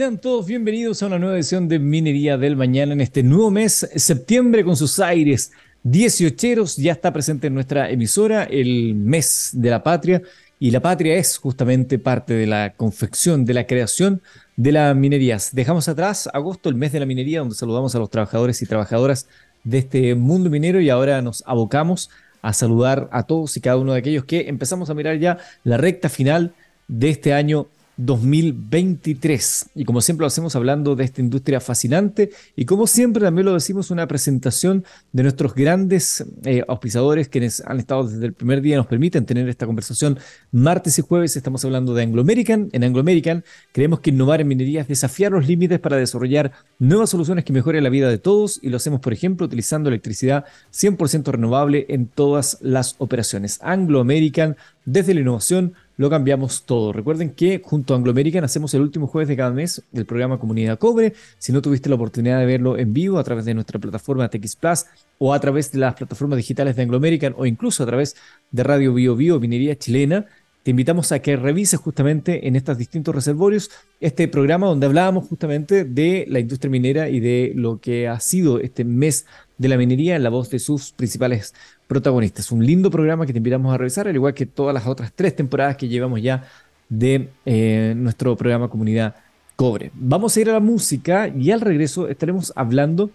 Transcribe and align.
Sean 0.00 0.16
todos 0.16 0.46
bienvenidos 0.46 1.02
a 1.02 1.08
una 1.08 1.18
nueva 1.18 1.34
edición 1.34 1.68
de 1.68 1.78
Minería 1.78 2.38
del 2.38 2.56
Mañana 2.56 2.94
en 2.94 3.02
este 3.02 3.22
nuevo 3.22 3.50
mes, 3.50 3.86
septiembre, 3.96 4.64
con 4.64 4.74
sus 4.74 4.98
aires 4.98 5.52
18 5.82 6.64
Ya 6.78 6.92
está 6.92 7.12
presente 7.12 7.48
en 7.48 7.52
nuestra 7.52 7.90
emisora 7.90 8.44
el 8.44 8.94
mes 8.94 9.50
de 9.52 9.68
la 9.68 9.82
patria 9.82 10.22
y 10.58 10.70
la 10.70 10.80
patria 10.80 11.16
es 11.16 11.36
justamente 11.36 11.98
parte 11.98 12.32
de 12.32 12.46
la 12.46 12.72
confección, 12.78 13.44
de 13.44 13.52
la 13.52 13.66
creación 13.66 14.22
de 14.56 14.72
las 14.72 14.96
minerías. 14.96 15.54
Dejamos 15.54 15.86
atrás 15.86 16.30
agosto, 16.32 16.70
el 16.70 16.76
mes 16.76 16.92
de 16.92 17.00
la 17.00 17.04
minería, 17.04 17.40
donde 17.40 17.54
saludamos 17.54 17.94
a 17.94 17.98
los 17.98 18.08
trabajadores 18.08 18.62
y 18.62 18.66
trabajadoras 18.66 19.28
de 19.64 19.80
este 19.80 20.14
mundo 20.14 20.48
minero 20.48 20.80
y 20.80 20.88
ahora 20.88 21.20
nos 21.20 21.44
abocamos 21.46 22.08
a 22.40 22.54
saludar 22.54 23.10
a 23.12 23.24
todos 23.24 23.54
y 23.58 23.60
cada 23.60 23.76
uno 23.76 23.92
de 23.92 23.98
aquellos 23.98 24.24
que 24.24 24.48
empezamos 24.48 24.88
a 24.88 24.94
mirar 24.94 25.18
ya 25.18 25.36
la 25.62 25.76
recta 25.76 26.08
final 26.08 26.54
de 26.88 27.10
este 27.10 27.34
año 27.34 27.68
2023. 28.06 29.70
Y 29.74 29.84
como 29.84 30.00
siempre 30.00 30.22
lo 30.22 30.28
hacemos 30.28 30.56
hablando 30.56 30.96
de 30.96 31.04
esta 31.04 31.20
industria 31.20 31.60
fascinante 31.60 32.30
y 32.56 32.64
como 32.64 32.86
siempre 32.86 33.22
también 33.22 33.46
lo 33.46 33.54
decimos 33.54 33.90
una 33.90 34.06
presentación 34.06 34.84
de 35.12 35.22
nuestros 35.22 35.54
grandes 35.54 36.24
eh, 36.44 36.64
auspiciadores 36.66 37.28
quienes 37.28 37.62
han 37.66 37.78
estado 37.78 38.08
desde 38.08 38.26
el 38.26 38.32
primer 38.32 38.62
día 38.62 38.76
nos 38.76 38.86
permiten 38.86 39.26
tener 39.26 39.48
esta 39.48 39.66
conversación 39.66 40.18
martes 40.50 40.98
y 40.98 41.02
jueves. 41.02 41.36
Estamos 41.36 41.64
hablando 41.64 41.94
de 41.94 42.02
Anglo 42.02 42.22
American. 42.22 42.70
En 42.72 42.84
Anglo 42.84 43.00
American 43.00 43.44
creemos 43.72 44.00
que 44.00 44.10
innovar 44.10 44.40
en 44.40 44.48
minería 44.48 44.80
es 44.80 44.88
desafiar 44.88 45.32
los 45.32 45.46
límites 45.46 45.78
para 45.78 45.96
desarrollar 45.96 46.52
nuevas 46.78 47.10
soluciones 47.10 47.44
que 47.44 47.52
mejoren 47.52 47.84
la 47.84 47.90
vida 47.90 48.08
de 48.08 48.18
todos 48.18 48.58
y 48.62 48.70
lo 48.70 48.78
hacemos 48.78 49.00
por 49.00 49.12
ejemplo 49.12 49.46
utilizando 49.46 49.88
electricidad 49.88 50.44
100% 50.72 51.24
renovable 51.30 51.86
en 51.88 52.06
todas 52.06 52.58
las 52.60 52.94
operaciones. 52.98 53.58
Anglo 53.62 54.00
American 54.00 54.56
desde 54.84 55.14
la 55.14 55.20
innovación 55.20 55.74
lo 56.00 56.08
cambiamos 56.08 56.62
todo. 56.64 56.94
Recuerden 56.94 57.28
que 57.28 57.60
junto 57.62 57.92
a 57.92 57.98
Anglo 57.98 58.12
American 58.12 58.42
hacemos 58.42 58.72
el 58.72 58.80
último 58.80 59.06
jueves 59.06 59.28
de 59.28 59.36
cada 59.36 59.50
mes 59.50 59.82
el 59.92 60.06
programa 60.06 60.38
Comunidad 60.38 60.78
Cobre. 60.78 61.12
Si 61.36 61.52
no 61.52 61.60
tuviste 61.60 61.90
la 61.90 61.96
oportunidad 61.96 62.38
de 62.40 62.46
verlo 62.46 62.78
en 62.78 62.94
vivo 62.94 63.18
a 63.18 63.22
través 63.22 63.44
de 63.44 63.52
nuestra 63.52 63.78
plataforma 63.78 64.30
TX 64.30 64.56
Plus 64.56 64.86
o 65.18 65.34
a 65.34 65.40
través 65.40 65.70
de 65.72 65.78
las 65.78 65.94
plataformas 65.96 66.38
digitales 66.38 66.74
de 66.74 66.84
Anglo 66.84 66.96
American 66.96 67.34
o 67.36 67.44
incluso 67.44 67.82
a 67.82 67.86
través 67.86 68.16
de 68.50 68.62
Radio 68.62 68.94
Bio 68.94 69.14
Bio, 69.14 69.38
Minería 69.40 69.76
Chilena, 69.76 70.24
te 70.62 70.70
invitamos 70.70 71.12
a 71.12 71.20
que 71.20 71.36
revises 71.36 71.78
justamente 71.78 72.48
en 72.48 72.56
estos 72.56 72.78
distintos 72.78 73.14
reservorios 73.14 73.70
este 74.00 74.26
programa 74.26 74.68
donde 74.68 74.86
hablábamos 74.86 75.28
justamente 75.28 75.84
de 75.84 76.24
la 76.28 76.40
industria 76.40 76.70
minera 76.70 77.10
y 77.10 77.20
de 77.20 77.52
lo 77.54 77.78
que 77.78 78.08
ha 78.08 78.20
sido 78.20 78.58
este 78.58 78.84
mes 78.84 79.26
de 79.58 79.68
la 79.68 79.76
minería 79.76 80.16
en 80.16 80.22
la 80.22 80.30
voz 80.30 80.48
de 80.48 80.60
sus 80.60 80.92
principales 80.92 81.54
protagonistas. 81.90 82.52
Un 82.52 82.64
lindo 82.64 82.88
programa 82.88 83.26
que 83.26 83.32
te 83.32 83.38
invitamos 83.38 83.74
a 83.74 83.76
revisar, 83.76 84.06
al 84.06 84.14
igual 84.14 84.32
que 84.32 84.46
todas 84.46 84.72
las 84.72 84.86
otras 84.86 85.12
tres 85.12 85.34
temporadas 85.34 85.76
que 85.76 85.88
llevamos 85.88 86.22
ya 86.22 86.44
de 86.88 87.30
eh, 87.44 87.94
nuestro 87.96 88.36
programa 88.36 88.68
Comunidad 88.68 89.16
Cobre. 89.56 89.90
Vamos 89.94 90.36
a 90.36 90.40
ir 90.40 90.50
a 90.50 90.52
la 90.52 90.60
música 90.60 91.26
y 91.26 91.50
al 91.50 91.60
regreso 91.60 92.06
estaremos 92.06 92.52
hablando 92.54 93.10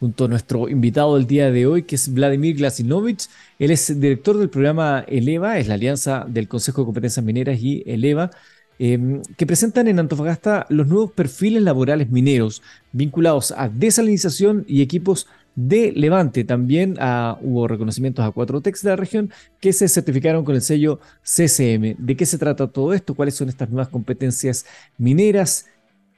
junto 0.00 0.24
a 0.24 0.28
nuestro 0.28 0.68
invitado 0.68 1.14
del 1.14 1.28
día 1.28 1.52
de 1.52 1.68
hoy, 1.68 1.84
que 1.84 1.94
es 1.94 2.12
Vladimir 2.12 2.56
Glasinovich. 2.56 3.28
Él 3.60 3.70
es 3.70 4.00
director 4.00 4.36
del 4.36 4.50
programa 4.50 5.04
Eleva, 5.06 5.56
es 5.58 5.68
la 5.68 5.74
alianza 5.74 6.26
del 6.26 6.48
Consejo 6.48 6.80
de 6.80 6.86
Competencias 6.86 7.24
Mineras 7.24 7.60
y 7.62 7.84
Eleva, 7.86 8.32
Em, 8.78 9.22
que 9.38 9.46
presentan 9.46 9.88
en 9.88 9.98
Antofagasta 9.98 10.66
los 10.68 10.86
nuevos 10.86 11.10
perfiles 11.12 11.62
laborales 11.62 12.10
mineros 12.10 12.62
vinculados 12.92 13.54
a 13.56 13.70
desalinización 13.70 14.66
y 14.68 14.82
equipos 14.82 15.28
de 15.56 15.92
Levante. 15.92 16.44
También 16.44 16.96
ah, 17.00 17.38
hubo 17.42 17.66
reconocimientos 17.66 18.24
a 18.24 18.30
cuatro 18.30 18.60
techs 18.60 18.82
de 18.82 18.90
la 18.90 18.96
región 18.96 19.32
que 19.60 19.72
se 19.72 19.88
certificaron 19.88 20.44
con 20.44 20.54
el 20.54 20.62
sello 20.62 21.00
CCM. 21.24 21.96
¿De 21.98 22.16
qué 22.16 22.26
se 22.26 22.38
trata 22.38 22.68
todo 22.68 22.94
esto? 22.94 23.14
¿Cuáles 23.14 23.34
son 23.34 23.48
estas 23.48 23.70
nuevas 23.70 23.88
competencias 23.88 24.66
mineras? 24.98 25.66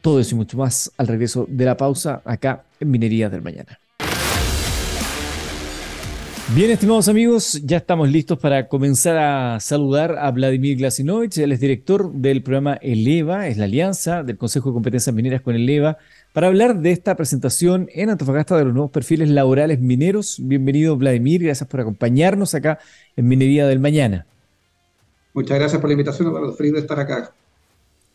Todo 0.03 0.20
eso 0.20 0.34
y 0.34 0.39
mucho 0.39 0.58
más 0.58 0.92
al 0.97 1.06
regreso 1.06 1.47
de 1.48 1.64
la 1.64 1.77
pausa 1.77 2.20
acá 2.25 2.64
en 2.78 2.91
Minería 2.91 3.30
del 3.30 3.42
Mañana. 3.42 3.78
Bien, 6.55 6.70
estimados 6.70 7.08
amigos, 7.08 7.61
ya 7.63 7.77
estamos 7.77 8.11
listos 8.11 8.39
para 8.39 8.68
comenzar 8.68 9.18
a 9.18 9.61
saludar 9.61 10.17
a 10.18 10.30
Vladimir 10.30 10.79
Glasinovich. 10.79 11.36
Él 11.36 11.52
es 11.52 11.61
director 11.61 12.11
del 12.11 12.42
programa 12.42 12.79
Eleva, 12.80 13.48
es 13.48 13.58
la 13.58 13.67
alianza 13.67 14.23
del 14.23 14.39
Consejo 14.39 14.70
de 14.70 14.74
Competencias 14.74 15.14
Mineras 15.14 15.42
con 15.42 15.55
Eleva, 15.55 15.98
para 16.33 16.48
hablar 16.48 16.80
de 16.80 16.90
esta 16.90 17.16
presentación 17.16 17.89
en 17.92 18.11
Antofagasta 18.11 18.56
de 18.56 18.64
los 18.64 18.74
nuevos 18.74 18.90
perfiles 18.90 19.28
laborales 19.28 19.80
mineros. 19.80 20.36
Bienvenido, 20.40 20.96
Vladimir, 20.96 21.42
gracias 21.42 21.68
por 21.68 21.80
acompañarnos 21.80 22.55
acá 22.55 22.78
en 23.16 23.28
Minería 23.28 23.66
del 23.66 23.80
Mañana. 23.80 24.27
Muchas 25.34 25.58
gracias 25.58 25.80
por 25.80 25.89
la 25.89 25.94
invitación, 25.94 26.28
Eduardo. 26.28 26.55
Feliz 26.55 26.72
de 26.72 26.80
estar 26.80 26.98
acá. 26.98 27.33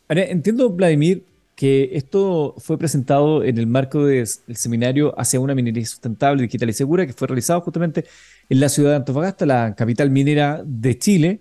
Ahora, 0.08 0.24
entiendo, 0.24 0.70
Vladimir, 0.70 1.24
que 1.56 1.90
esto 1.92 2.54
fue 2.58 2.78
presentado 2.78 3.44
en 3.44 3.58
el 3.58 3.66
marco 3.66 4.04
del 4.04 4.26
seminario 4.26 5.18
hacia 5.18 5.40
una 5.40 5.54
minería 5.54 5.86
sustentable, 5.86 6.42
digital 6.42 6.68
y 6.68 6.72
segura, 6.72 7.06
que 7.06 7.12
fue 7.12 7.28
realizado 7.28 7.60
justamente 7.60 8.04
en 8.48 8.60
la 8.60 8.68
ciudad 8.68 8.90
de 8.90 8.96
Antofagasta, 8.96 9.46
la 9.46 9.74
capital 9.74 10.10
minera 10.10 10.62
de 10.64 10.98
Chile. 10.98 11.40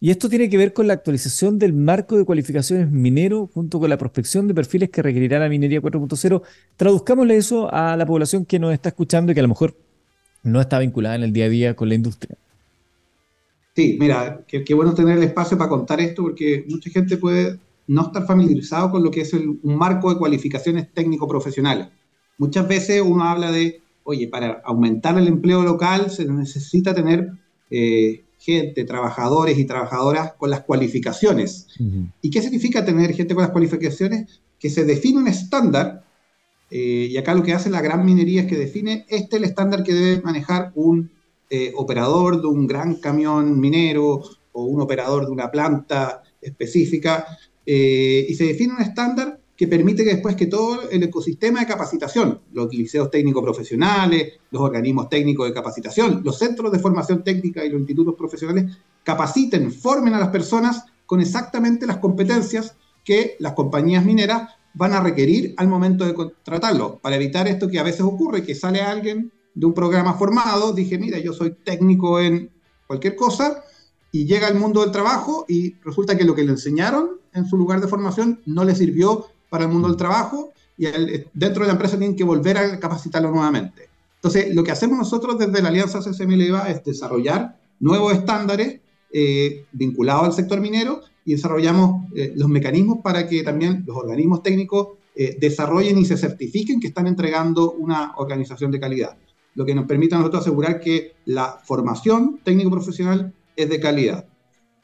Y 0.00 0.10
esto 0.10 0.28
tiene 0.28 0.48
que 0.48 0.56
ver 0.56 0.72
con 0.72 0.86
la 0.86 0.92
actualización 0.92 1.58
del 1.58 1.72
marco 1.72 2.16
de 2.16 2.24
cualificaciones 2.24 2.90
minero 2.90 3.50
junto 3.52 3.80
con 3.80 3.90
la 3.90 3.98
prospección 3.98 4.46
de 4.46 4.54
perfiles 4.54 4.90
que 4.90 5.02
requerirá 5.02 5.40
la 5.40 5.48
minería 5.48 5.82
4.0. 5.82 6.42
Traduzcámosle 6.76 7.36
eso 7.36 7.72
a 7.72 7.96
la 7.96 8.06
población 8.06 8.44
que 8.44 8.60
nos 8.60 8.72
está 8.72 8.90
escuchando 8.90 9.32
y 9.32 9.34
que 9.34 9.40
a 9.40 9.42
lo 9.42 9.48
mejor 9.48 9.76
no 10.44 10.60
está 10.60 10.78
vinculada 10.78 11.16
en 11.16 11.24
el 11.24 11.32
día 11.32 11.46
a 11.46 11.48
día 11.48 11.74
con 11.74 11.88
la 11.88 11.96
industria. 11.96 12.36
Sí, 13.74 13.96
mira, 13.98 14.44
qué, 14.46 14.74
bueno 14.74 14.94
tener 14.94 15.18
el 15.18 15.24
espacio 15.24 15.58
para 15.58 15.70
contar 15.70 16.00
esto 16.00 16.22
porque 16.22 16.64
mucha 16.68 16.90
gente 16.90 17.16
puede 17.16 17.58
no 17.88 18.02
estar 18.02 18.24
familiarizado 18.26 18.90
con 18.90 19.02
lo 19.02 19.10
que 19.10 19.22
es 19.22 19.32
un 19.32 19.60
marco 19.76 20.12
de 20.12 20.18
cualificaciones 20.18 20.92
técnico-profesionales. 20.92 21.88
Muchas 22.38 22.68
veces 22.68 23.02
uno 23.04 23.24
habla 23.24 23.50
de, 23.50 23.80
oye, 24.04 24.28
para 24.28 24.62
aumentar 24.64 25.18
el 25.18 25.26
empleo 25.26 25.62
local 25.62 26.10
se 26.10 26.24
necesita 26.24 26.94
tener 26.94 27.32
eh, 27.70 28.24
gente, 28.48 28.84
trabajadores 28.84 29.58
y 29.58 29.66
trabajadoras 29.66 30.32
con 30.38 30.48
las 30.48 30.62
cualificaciones. 30.62 31.66
¿Y 32.22 32.30
qué 32.30 32.40
significa 32.40 32.82
tener 32.82 33.12
gente 33.12 33.34
con 33.34 33.42
las 33.42 33.50
cualificaciones? 33.50 34.40
Que 34.58 34.70
se 34.70 34.86
define 34.86 35.18
un 35.18 35.28
estándar, 35.28 36.02
eh, 36.70 37.08
y 37.10 37.16
acá 37.18 37.34
lo 37.34 37.42
que 37.42 37.52
hace 37.52 37.68
la 37.68 37.82
gran 37.82 38.06
minería 38.06 38.40
es 38.42 38.46
que 38.46 38.56
define 38.56 39.04
este 39.10 39.36
el 39.36 39.44
estándar 39.44 39.82
que 39.82 39.92
debe 39.92 40.22
manejar 40.22 40.72
un 40.76 41.10
eh, 41.50 41.72
operador 41.76 42.40
de 42.40 42.46
un 42.46 42.66
gran 42.66 42.94
camión 42.94 43.60
minero 43.60 44.22
o 44.52 44.64
un 44.64 44.80
operador 44.80 45.26
de 45.26 45.32
una 45.32 45.50
planta 45.50 46.22
específica, 46.40 47.26
eh, 47.66 48.24
y 48.30 48.34
se 48.34 48.44
define 48.44 48.72
un 48.72 48.82
estándar 48.82 49.38
que 49.58 49.66
permite 49.66 50.04
que 50.04 50.14
después 50.14 50.36
que 50.36 50.46
todo 50.46 50.88
el 50.88 51.02
ecosistema 51.02 51.58
de 51.58 51.66
capacitación, 51.66 52.42
los 52.52 52.72
liceos 52.72 53.10
técnicos 53.10 53.42
profesionales, 53.42 54.34
los 54.52 54.62
organismos 54.62 55.08
técnicos 55.08 55.48
de 55.48 55.52
capacitación, 55.52 56.22
los 56.24 56.38
centros 56.38 56.70
de 56.70 56.78
formación 56.78 57.24
técnica 57.24 57.64
y 57.64 57.68
los 57.68 57.80
institutos 57.80 58.14
profesionales 58.14 58.78
capaciten, 59.02 59.72
formen 59.72 60.14
a 60.14 60.20
las 60.20 60.28
personas 60.28 60.84
con 61.06 61.20
exactamente 61.20 61.88
las 61.88 61.96
competencias 61.96 62.76
que 63.04 63.34
las 63.40 63.54
compañías 63.54 64.04
mineras 64.04 64.48
van 64.74 64.92
a 64.92 65.00
requerir 65.00 65.54
al 65.56 65.66
momento 65.66 66.06
de 66.06 66.14
contratarlo, 66.14 67.00
para 67.00 67.16
evitar 67.16 67.48
esto 67.48 67.68
que 67.68 67.80
a 67.80 67.82
veces 67.82 68.02
ocurre, 68.02 68.44
que 68.44 68.54
sale 68.54 68.80
alguien 68.80 69.32
de 69.56 69.66
un 69.66 69.74
programa 69.74 70.14
formado, 70.14 70.72
dije, 70.72 70.98
mira, 70.98 71.18
yo 71.18 71.32
soy 71.32 71.56
técnico 71.64 72.20
en 72.20 72.48
cualquier 72.86 73.16
cosa, 73.16 73.64
y 74.12 74.24
llega 74.24 74.46
al 74.46 74.54
mundo 74.54 74.82
del 74.82 74.92
trabajo 74.92 75.44
y 75.48 75.74
resulta 75.82 76.16
que 76.16 76.24
lo 76.24 76.36
que 76.36 76.44
le 76.44 76.52
enseñaron 76.52 77.18
en 77.34 77.46
su 77.46 77.56
lugar 77.56 77.80
de 77.80 77.88
formación 77.88 78.40
no 78.46 78.64
le 78.64 78.74
sirvió 78.74 79.26
para 79.48 79.64
el 79.64 79.70
mundo 79.70 79.88
del 79.88 79.96
trabajo 79.96 80.52
y 80.76 80.86
dentro 81.34 81.62
de 81.62 81.66
la 81.66 81.72
empresa 81.72 81.98
tienen 81.98 82.16
que 82.16 82.24
volver 82.24 82.56
a 82.56 82.78
capacitarlo 82.78 83.30
nuevamente. 83.30 83.88
Entonces, 84.16 84.54
lo 84.54 84.64
que 84.64 84.72
hacemos 84.72 84.98
nosotros 84.98 85.38
desde 85.38 85.62
la 85.62 85.68
Alianza 85.68 86.00
CSM 86.00 86.32
es 86.68 86.84
desarrollar 86.84 87.58
nuevos 87.80 88.12
estándares 88.12 88.80
eh, 89.12 89.64
vinculados 89.72 90.24
al 90.24 90.32
sector 90.32 90.60
minero 90.60 91.00
y 91.24 91.32
desarrollamos 91.32 92.06
eh, 92.14 92.32
los 92.36 92.48
mecanismos 92.48 92.98
para 93.02 93.28
que 93.28 93.42
también 93.42 93.84
los 93.86 93.96
organismos 93.96 94.42
técnicos 94.42 94.98
eh, 95.14 95.36
desarrollen 95.40 95.98
y 95.98 96.04
se 96.04 96.16
certifiquen 96.16 96.80
que 96.80 96.88
están 96.88 97.06
entregando 97.06 97.72
una 97.72 98.14
organización 98.16 98.70
de 98.70 98.80
calidad, 98.80 99.16
lo 99.54 99.64
que 99.64 99.74
nos 99.74 99.86
permite 99.86 100.14
a 100.14 100.18
nosotros 100.18 100.42
asegurar 100.42 100.80
que 100.80 101.14
la 101.24 101.60
formación 101.64 102.40
técnico-profesional 102.44 103.34
es 103.56 103.68
de 103.68 103.80
calidad. 103.80 104.26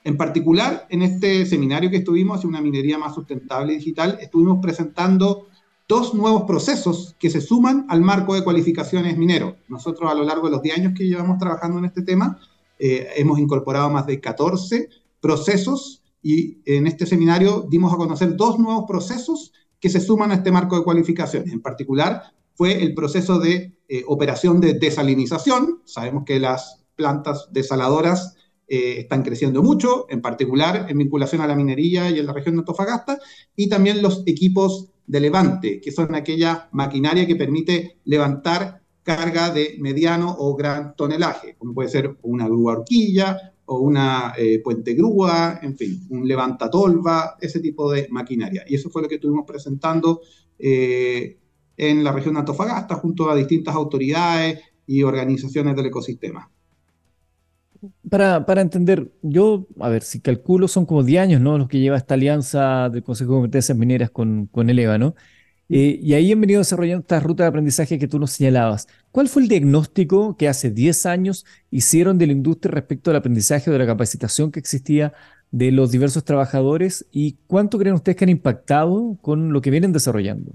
En 0.05 0.19
particular, 0.19 0.87
en 0.91 1.01
este 1.01 1.47
seminario 1.47 1.91
que 1.91 1.97
estuvimos 1.97 2.37
hacia 2.37 2.49
una 2.49 2.61
minería 2.61 2.99
más 2.99 3.15
sustentable 3.15 3.73
y 3.73 3.77
digital, 3.77 4.19
estuvimos 4.21 4.59
presentando 4.61 5.49
dos 5.89 6.13
nuevos 6.15 6.43
procesos 6.43 7.17
que 7.19 7.31
se 7.31 7.41
suman 7.41 7.87
al 7.89 8.03
marco 8.03 8.35
de 8.35 8.45
cualificaciones 8.45 9.17
minero. 9.17 9.57
Nosotros 9.69 10.11
a 10.11 10.15
lo 10.15 10.25
largo 10.25 10.47
de 10.47 10.53
los 10.53 10.63
10 10.63 10.79
años 10.79 10.93
que 10.95 11.07
llevamos 11.07 11.39
trabajando 11.39 11.79
en 11.79 11.87
este 11.87 12.03
tema, 12.03 12.39
eh, 12.79 13.09
hemos 13.17 13.39
incorporado 13.39 13.89
más 13.89 14.07
de 14.07 14.21
14 14.21 14.91
procesos 15.21 16.03
y 16.23 16.59
en 16.67 16.87
este 16.87 17.07
seminario 17.07 17.67
dimos 17.71 17.93
a 17.93 17.97
conocer 17.97 18.37
dos 18.37 18.59
nuevos 18.59 18.85
procesos 18.87 19.53
que 19.81 19.89
se 19.89 20.01
suman 20.01 20.33
a 20.33 20.35
este 20.35 20.53
marco 20.53 20.77
de 20.77 20.85
cualificaciones. 20.85 21.53
En 21.53 21.63
particular, 21.63 22.23
fue 22.55 22.83
el 22.83 22.95
proceso 22.95 23.39
de 23.39 23.75
eh, 23.89 24.05
operación 24.07 24.61
de 24.61 24.75
desalinización. 24.75 25.81
Sabemos 25.85 26.25
que 26.25 26.39
las 26.41 26.85
plantas 26.95 27.49
desaladoras 27.53 28.37
eh, 28.67 29.01
están 29.01 29.23
creciendo 29.23 29.63
mucho, 29.63 30.07
en 30.09 30.23
particular 30.23 30.87
en 30.89 30.99
vinculación 30.99 31.43
a 31.43 31.47
la 31.47 31.55
minería 31.55 32.11
y 32.11 32.19
en 32.19 32.27
la 32.27 32.33
región 32.33 32.55
de 32.55 32.61
Antofagasta, 32.61 33.19
y 33.55 33.69
también 33.69 34.03
los 34.03 34.23
equipos 34.27 34.91
de 35.07 35.21
levante, 35.21 35.81
que 35.81 35.93
son 35.93 36.15
aquella 36.15 36.69
maquinaria 36.73 37.27
que 37.27 37.37
permite 37.37 37.99
levantar 38.05 38.81
carga 39.03 39.51
de 39.51 39.77
mediano 39.79 40.35
o 40.39 40.57
gran 40.57 40.97
tonelaje, 40.97 41.57
como 41.59 41.75
puede 41.75 41.91
ser 41.91 42.17
una 42.23 42.47
grúa 42.47 42.73
horquilla 42.73 43.53
o 43.67 43.79
una 43.79 44.33
eh, 44.37 44.61
puente 44.63 44.95
grúa, 44.95 45.61
en 45.63 45.77
fin, 45.77 46.07
un 46.11 46.27
levantatolva, 46.27 47.37
ese 47.41 47.61
tipo 47.61 47.93
de 47.93 48.09
maquinaria. 48.11 48.65
Y 48.67 48.75
eso 48.75 48.91
fue 48.91 49.03
lo 49.03 49.09
que 49.09 49.17
estuvimos 49.17 49.45
presentando 49.47 50.23
eh, 50.59 51.39
en 51.77 52.05
la 52.05 52.13
región 52.13 52.35
de 52.35 52.41
Antofagasta 52.41 52.95
junto 52.97 53.31
a 53.31 53.37
distintas 53.37 53.75
autoridades 53.75 54.61
y 54.87 55.03
organizaciones 55.03 55.77
del 55.77 55.87
ecosistema. 55.87 56.51
Para, 58.09 58.47
para, 58.47 58.61
entender, 58.61 59.11
yo, 59.23 59.67
a 59.81 59.89
ver, 59.89 60.03
si 60.03 60.21
calculo, 60.21 60.69
son 60.69 60.87
como 60.87 61.03
10 61.03 61.23
años, 61.23 61.41
¿no? 61.41 61.59
Los 61.59 61.69
que 61.69 61.81
lleva 61.81 61.97
esta 61.97 62.15
alianza 62.15 62.89
del 62.91 63.03
Consejo 63.03 63.33
de 63.33 63.37
Competencias 63.37 63.77
Mineras 63.77 64.11
con, 64.11 64.47
con 64.47 64.71
el 64.71 64.79
EVA, 64.79 64.99
¿no? 64.99 65.15
Eh, 65.69 65.99
y 66.03 66.13
ahí 66.15 66.31
han 66.31 66.41
venido 66.41 66.59
desarrollando 66.59 67.01
esta 67.01 67.21
ruta 67.21 67.45
de 67.45 67.49
aprendizaje 67.49 67.99
que 67.99 68.09
tú 68.09 68.19
nos 68.19 68.33
señalabas. 68.33 68.87
¿Cuál 69.11 69.29
fue 69.29 69.43
el 69.43 69.49
diagnóstico 69.49 70.37
que 70.37 70.49
hace 70.49 70.71
10 70.71 71.07
años 71.07 71.47
hicieron 71.71 72.19
de 72.19 72.27
la 72.27 72.33
industria 72.33 72.73
respecto 72.73 73.11
al 73.11 73.17
aprendizaje 73.17 73.71
o 73.71 73.73
de 73.73 73.79
la 73.79 73.87
capacitación 73.87 74.53
que 74.53 74.61
existía 74.61 75.15
de 75.51 75.71
los 75.71 75.91
diversos 75.91 76.25
trabajadores 76.25 77.07
y 77.13 77.37
cuánto 77.47 77.79
creen 77.79 77.95
ustedes 77.95 78.17
que 78.17 78.25
han 78.25 78.31
impactado 78.31 79.17
con 79.23 79.53
lo 79.53 79.63
que 79.63 79.71
vienen 79.71 79.93
desarrollando? 79.93 80.53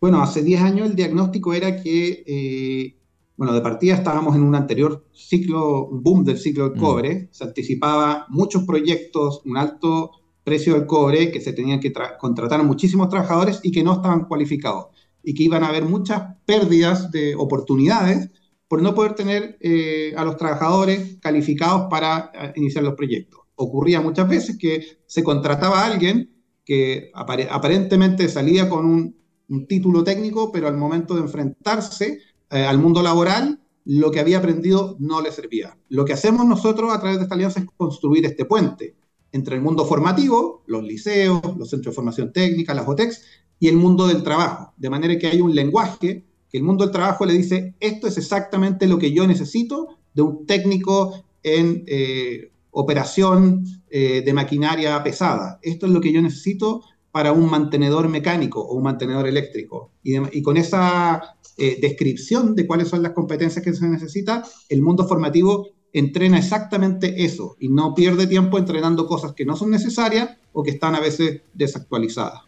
Bueno, 0.00 0.22
hace 0.22 0.42
10 0.42 0.60
años 0.62 0.90
el 0.90 0.96
diagnóstico 0.96 1.54
era 1.54 1.80
que 1.82 2.24
eh, 2.26 2.96
bueno, 3.38 3.54
de 3.54 3.60
partida 3.60 3.94
estábamos 3.94 4.34
en 4.34 4.42
un 4.42 4.56
anterior 4.56 5.06
ciclo, 5.12 5.88
boom 5.92 6.24
del 6.24 6.38
ciclo 6.38 6.68
del 6.68 6.76
mm. 6.76 6.82
cobre, 6.82 7.28
se 7.30 7.44
anticipaba 7.44 8.26
muchos 8.30 8.64
proyectos, 8.64 9.42
un 9.44 9.56
alto 9.56 10.10
precio 10.42 10.74
del 10.74 10.86
cobre, 10.86 11.30
que 11.30 11.40
se 11.40 11.52
tenían 11.52 11.78
que 11.78 11.92
contratar 12.18 12.64
muchísimos 12.64 13.08
trabajadores 13.08 13.60
y 13.62 13.70
que 13.70 13.84
no 13.84 13.92
estaban 13.92 14.24
cualificados, 14.24 14.86
y 15.22 15.34
que 15.34 15.44
iban 15.44 15.62
a 15.62 15.68
haber 15.68 15.84
muchas 15.84 16.34
pérdidas 16.46 17.12
de 17.12 17.36
oportunidades 17.36 18.28
por 18.66 18.82
no 18.82 18.92
poder 18.92 19.14
tener 19.14 19.56
eh, 19.60 20.14
a 20.16 20.24
los 20.24 20.36
trabajadores 20.36 21.18
calificados 21.20 21.86
para 21.88 22.32
eh, 22.34 22.52
iniciar 22.56 22.82
los 22.82 22.94
proyectos. 22.94 23.38
Ocurría 23.54 24.00
muchas 24.00 24.28
veces 24.28 24.58
que 24.58 24.84
se 25.06 25.22
contrataba 25.22 25.82
a 25.82 25.86
alguien 25.86 26.34
que 26.64 27.12
aparentemente 27.14 28.28
salía 28.28 28.68
con 28.68 28.84
un, 28.84 29.16
un 29.48 29.66
título 29.66 30.02
técnico, 30.02 30.50
pero 30.50 30.66
al 30.66 30.76
momento 30.76 31.14
de 31.14 31.20
enfrentarse 31.20 32.18
eh, 32.50 32.64
al 32.64 32.78
mundo 32.78 33.02
laboral, 33.02 33.60
lo 33.84 34.10
que 34.10 34.20
había 34.20 34.38
aprendido 34.38 34.96
no 34.98 35.20
le 35.20 35.32
servía. 35.32 35.76
Lo 35.88 36.04
que 36.04 36.12
hacemos 36.12 36.46
nosotros 36.46 36.92
a 36.92 37.00
través 37.00 37.18
de 37.18 37.24
esta 37.24 37.34
alianza 37.34 37.60
es 37.60 37.66
construir 37.76 38.26
este 38.26 38.44
puente 38.44 38.96
entre 39.32 39.56
el 39.56 39.62
mundo 39.62 39.84
formativo, 39.84 40.62
los 40.66 40.82
liceos, 40.82 41.40
los 41.56 41.70
centros 41.70 41.92
de 41.92 41.96
formación 41.96 42.32
técnica, 42.32 42.74
las 42.74 42.88
OTEX, 42.88 43.22
y 43.60 43.68
el 43.68 43.76
mundo 43.76 44.06
del 44.06 44.22
trabajo. 44.22 44.72
De 44.76 44.90
manera 44.90 45.18
que 45.18 45.26
hay 45.26 45.40
un 45.40 45.54
lenguaje 45.54 46.24
que 46.50 46.58
el 46.58 46.64
mundo 46.64 46.84
del 46.84 46.92
trabajo 46.92 47.26
le 47.26 47.34
dice, 47.34 47.74
esto 47.80 48.06
es 48.06 48.16
exactamente 48.16 48.86
lo 48.86 48.98
que 48.98 49.12
yo 49.12 49.26
necesito 49.26 49.98
de 50.14 50.22
un 50.22 50.46
técnico 50.46 51.24
en 51.42 51.84
eh, 51.86 52.50
operación 52.70 53.64
eh, 53.90 54.22
de 54.24 54.32
maquinaria 54.32 55.02
pesada. 55.02 55.58
Esto 55.62 55.86
es 55.86 55.92
lo 55.92 56.00
que 56.00 56.12
yo 56.12 56.22
necesito 56.22 56.82
para 57.10 57.32
un 57.32 57.50
mantenedor 57.50 58.08
mecánico 58.08 58.60
o 58.60 58.74
un 58.74 58.84
mantenedor 58.84 59.26
eléctrico. 59.26 59.92
Y, 60.02 60.42
con 60.42 60.56
esa 60.56 61.36
eh, 61.58 61.78
descripción 61.80 62.54
de 62.54 62.66
cuáles 62.66 62.88
son 62.88 63.02
las 63.02 63.12
competencias 63.12 63.64
que 63.64 63.72
se 63.72 63.88
necesita, 63.88 64.44
el 64.68 64.82
mundo 64.82 65.06
formativo 65.06 65.68
entrena 65.92 66.38
exactamente 66.38 67.24
eso 67.24 67.56
y 67.58 67.68
no 67.68 67.94
pierde 67.94 68.26
tiempo 68.26 68.58
entrenando 68.58 69.06
cosas 69.06 69.32
que 69.32 69.44
no 69.44 69.56
son 69.56 69.70
necesarias 69.70 70.36
o 70.52 70.62
que 70.62 70.70
están 70.70 70.94
a 70.94 71.00
veces 71.00 71.42
desactualizadas. 71.54 72.42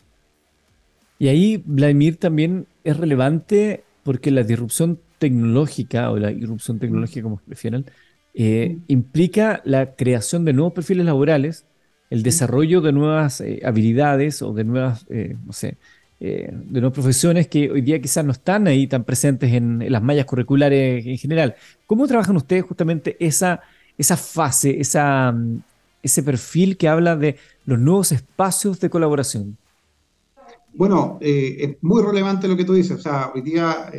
Y 1.19 1.29
ahí, 1.29 1.63
Vladimir, 1.67 2.17
también 2.17 2.67
es 2.85 2.97
relevante 2.97 3.85
porque 4.03 4.31
la 4.31 4.43
disrupción 4.43 5.01
tecnológica 5.19 6.11
o 6.11 6.17
la 6.17 6.33
irrupción 6.33 6.79
tecnológica, 6.79 7.23
como 7.23 7.37
prefieran, 7.39 7.87
eh, 8.33 8.79
implica 8.87 9.61
la 9.65 9.95
creación 9.97 10.45
de 10.45 10.53
nuevos 10.53 10.73
perfiles 10.73 11.05
laborales 11.05 11.67
el 12.11 12.25
desarrollo 12.25 12.81
de 12.81 12.93
nuevas 12.93 13.41
eh, 13.41 13.61
habilidades 13.65 14.43
o 14.43 14.53
de 14.53 14.65
nuevas, 14.65 15.07
eh, 15.09 15.37
no 15.47 15.53
sé, 15.53 15.79
eh, 16.21 16.51
de 16.53 16.81
nuevas 16.81 16.93
profesiones 16.93 17.49
que 17.49 17.71
hoy 17.71 17.81
día 17.81 18.01
quizás 18.01 18.25
no 18.25 18.33
están 18.33 18.67
ahí 18.67 18.87
tan 18.87 19.05
presentes 19.05 19.53
en, 19.53 19.91
las 19.91 20.03
mallas 20.03 20.27
curriculares 20.27 21.07
en 21.07 21.19
general. 21.19 21.55
¿Cómo 21.87 22.07
trabajan 22.07 22.37
ustedes 22.37 22.65
justamente 22.65 23.17
esa, 23.19 23.61
esa 23.97 24.17
fase, 24.17 24.79
esa, 24.81 25.33
mm, 25.33 25.63
ese 26.03 26.23
perfil 26.23 26.77
que 26.77 26.89
habla 26.89 27.17
de 27.17 27.37
los 27.65 27.79
nuevos 27.79 28.13
espacios 28.13 28.79
de 28.81 28.91
colaboración? 28.91 29.57
Bueno, 30.73 31.19
es 31.21 31.77
muy 31.81 32.01
relevante 32.01 32.47
lo 32.47 32.57
que 32.57 32.65
tú 32.65 32.75
dices. 32.75 32.99
O 32.99 33.01
sea, 33.01 33.33
hoy 33.35 33.43
día 33.43 33.91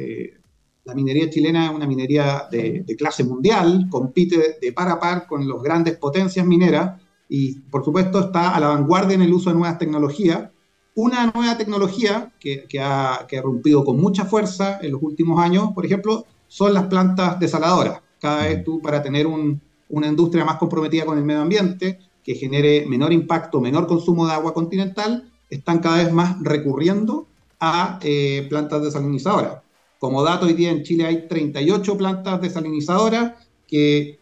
la 0.85 0.95
minería 0.95 1.29
chilena 1.29 1.65
es 1.65 1.71
una 1.71 1.85
minería 1.85 2.43
de, 2.49 2.83
de 2.87 2.95
clase 2.95 3.25
mundial, 3.25 3.87
compite 3.89 4.57
de 4.61 4.71
par 4.71 4.89
a 4.89 4.99
par 4.99 5.27
con 5.27 5.47
las 5.47 5.61
grandes 5.61 5.97
potencias 5.97 6.45
mineras 6.45 7.01
y 7.33 7.59
por 7.59 7.85
supuesto 7.85 8.19
está 8.19 8.53
a 8.53 8.59
la 8.59 8.67
vanguardia 8.67 9.15
en 9.15 9.21
el 9.21 9.33
uso 9.33 9.49
de 9.49 9.55
nuevas 9.55 9.77
tecnologías. 9.77 10.49
Una 10.95 11.31
nueva 11.33 11.57
tecnología 11.57 12.33
que, 12.39 12.65
que, 12.67 12.79
ha, 12.79 13.25
que 13.27 13.37
ha 13.37 13.41
rompido 13.41 13.85
con 13.85 13.99
mucha 13.99 14.25
fuerza 14.25 14.79
en 14.81 14.91
los 14.91 15.01
últimos 15.01 15.39
años, 15.39 15.71
por 15.73 15.85
ejemplo, 15.85 16.25
son 16.47 16.73
las 16.73 16.87
plantas 16.87 17.39
desaladoras. 17.39 18.01
Cada 18.19 18.43
vez 18.43 18.63
tú, 18.63 18.81
para 18.81 19.01
tener 19.01 19.25
un, 19.25 19.61
una 19.89 20.07
industria 20.07 20.43
más 20.43 20.57
comprometida 20.57 21.05
con 21.05 21.17
el 21.17 21.23
medio 21.23 21.41
ambiente, 21.41 21.99
que 22.23 22.35
genere 22.35 22.85
menor 22.87 23.13
impacto, 23.13 23.61
menor 23.61 23.87
consumo 23.87 24.27
de 24.27 24.33
agua 24.33 24.53
continental, 24.53 25.31
están 25.49 25.79
cada 25.79 25.97
vez 25.97 26.11
más 26.11 26.41
recurriendo 26.41 27.27
a 27.59 27.99
eh, 28.01 28.45
plantas 28.49 28.81
desalinizadoras. 28.83 29.59
Como 29.99 30.23
dato, 30.23 30.45
hoy 30.47 30.53
día 30.53 30.71
en 30.71 30.83
Chile 30.83 31.05
hay 31.05 31.27
38 31.27 31.97
plantas 31.97 32.41
desalinizadoras 32.41 33.33
que 33.67 34.19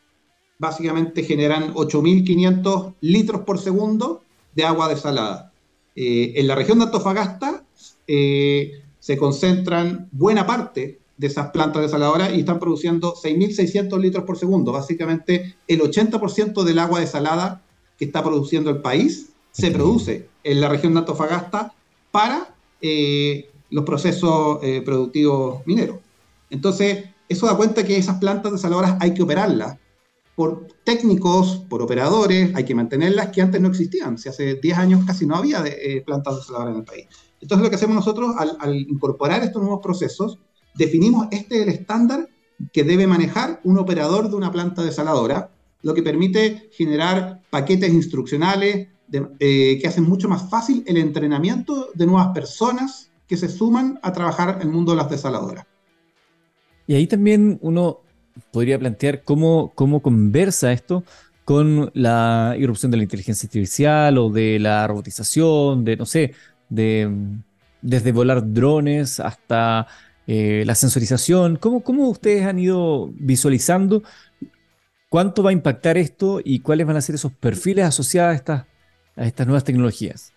básicamente 0.58 1.24
generan 1.24 1.74
8.500 1.74 2.96
litros 3.02 3.42
por 3.42 3.60
segundo 3.60 4.22
de 4.54 4.66
agua 4.66 4.90
desalada. 4.90 5.49
Eh, 6.02 6.40
en 6.40 6.48
la 6.48 6.56
región 6.56 6.80
de 6.80 6.86
Antofagasta 6.86 7.66
eh, 8.08 8.84
se 9.00 9.18
concentran 9.18 10.08
buena 10.14 10.48
parte 10.48 10.98
de 11.18 11.28
esas 11.28 11.52
plantas 11.52 11.82
desaladoras 11.82 12.32
y 12.34 12.40
están 12.40 12.58
produciendo 12.58 13.16
6.600 13.16 14.00
litros 14.00 14.24
por 14.24 14.38
segundo. 14.38 14.72
Básicamente 14.72 15.58
el 15.68 15.82
80% 15.82 16.64
del 16.64 16.80
agua 16.80 17.02
desalada 17.02 17.64
que 17.98 18.06
está 18.06 18.24
produciendo 18.24 18.70
el 18.70 18.78
país 18.78 19.32
se 19.52 19.72
produce 19.72 20.30
en 20.46 20.62
la 20.62 20.70
región 20.70 20.94
de 20.94 21.00
Antofagasta 21.00 21.74
para 22.12 22.56
eh, 22.80 23.50
los 23.70 23.84
procesos 23.84 24.60
productivos 24.86 25.68
mineros. 25.68 25.98
Entonces, 26.50 27.10
eso 27.28 27.46
da 27.46 27.58
cuenta 27.58 27.84
que 27.84 27.98
esas 27.98 28.20
plantas 28.20 28.54
desaladoras 28.54 28.96
hay 29.02 29.14
que 29.14 29.24
operarlas 29.24 29.78
por 30.40 30.68
técnicos, 30.86 31.66
por 31.68 31.82
operadores, 31.82 32.56
hay 32.56 32.64
que 32.64 32.74
mantenerlas 32.74 33.28
que 33.28 33.42
antes 33.42 33.60
no 33.60 33.68
existían. 33.68 34.18
Si 34.18 34.30
hace 34.30 34.56
10 34.56 34.78
años 34.78 35.04
casi 35.06 35.26
no 35.26 35.36
había 35.36 35.62
de, 35.62 35.72
eh, 35.72 36.02
plantas 36.02 36.38
desaladoras 36.38 36.76
en 36.76 36.80
el 36.80 36.86
país. 36.86 37.08
Entonces 37.42 37.62
lo 37.62 37.70
que 37.70 37.76
hacemos 37.76 37.98
nosotros 37.98 38.34
al, 38.38 38.74
incorporar 38.74 39.44
estos 39.44 39.62
nuevos 39.62 39.82
procesos, 39.84 40.40
definimos 40.76 41.28
este 41.32 41.58
es 41.58 41.64
el 41.64 41.74
estándar 41.74 42.30
que 42.72 42.86
debe 42.86 43.06
manejar 43.06 43.60
un 43.66 43.80
operador 43.80 44.30
de 44.30 44.38
una 44.38 44.50
planta 44.50 44.82
desaladora, 44.82 45.52
lo 45.82 45.94
que 45.94 46.04
permite 46.04 46.70
generar 46.72 47.42
paquetes 47.50 47.92
instruccionales 47.92 48.88
eh, 49.12 49.78
que 49.82 49.88
hacen 49.90 50.06
mucho 50.06 50.30
más 50.30 50.50
fácil 50.50 50.86
el 50.88 50.96
entrenamiento 50.96 51.90
de 51.94 52.06
nuevas 52.06 52.30
personas 52.30 53.12
que 53.28 53.36
se 53.36 53.50
suman 53.50 54.00
a 54.04 54.14
trabajar 54.14 54.60
en 54.62 54.70
el 54.70 54.74
mundo 54.74 54.94
de 54.94 55.00
las 55.00 55.10
desaladoras. 55.10 55.66
Y 56.88 56.96
ahí 56.96 57.08
también 57.08 57.60
uno 57.62 58.04
podría 58.52 58.80
plantear 58.80 59.24
cómo, 59.24 59.72
cómo 59.76 60.02
conversa 60.02 60.72
esto 60.72 61.04
con 61.50 61.90
la 61.96 62.56
irrupción 62.60 62.92
de 62.92 62.98
la 62.98 63.04
inteligencia 63.04 63.48
artificial 63.48 64.18
o 64.20 64.30
de 64.30 64.60
la 64.60 64.86
robotización, 64.86 65.84
de, 65.84 65.98
no 65.98 66.06
sé, 66.06 66.34
de, 66.70 67.10
desde 67.82 68.12
volar 68.12 68.54
drones 68.54 69.20
hasta 69.20 69.88
eh, 70.28 70.64
la 70.66 70.76
sensorización. 70.76 71.56
¿Cómo, 71.56 71.82
¿Cómo 71.82 72.08
ustedes 72.08 72.46
han 72.46 72.60
ido 72.60 73.10
visualizando 73.16 74.04
cuánto 75.10 75.42
va 75.42 75.50
a 75.50 75.54
impactar 75.54 75.98
esto 75.98 76.40
y 76.44 76.60
cuáles 76.60 76.86
van 76.86 76.98
a 76.98 77.02
ser 77.02 77.16
esos 77.16 77.32
perfiles 77.32 77.86
asociados 77.86 78.32
a 78.32 78.36
estas, 78.36 78.66
a 79.16 79.26
estas 79.26 79.48
nuevas 79.48 79.64
tecnologías? 79.64 80.34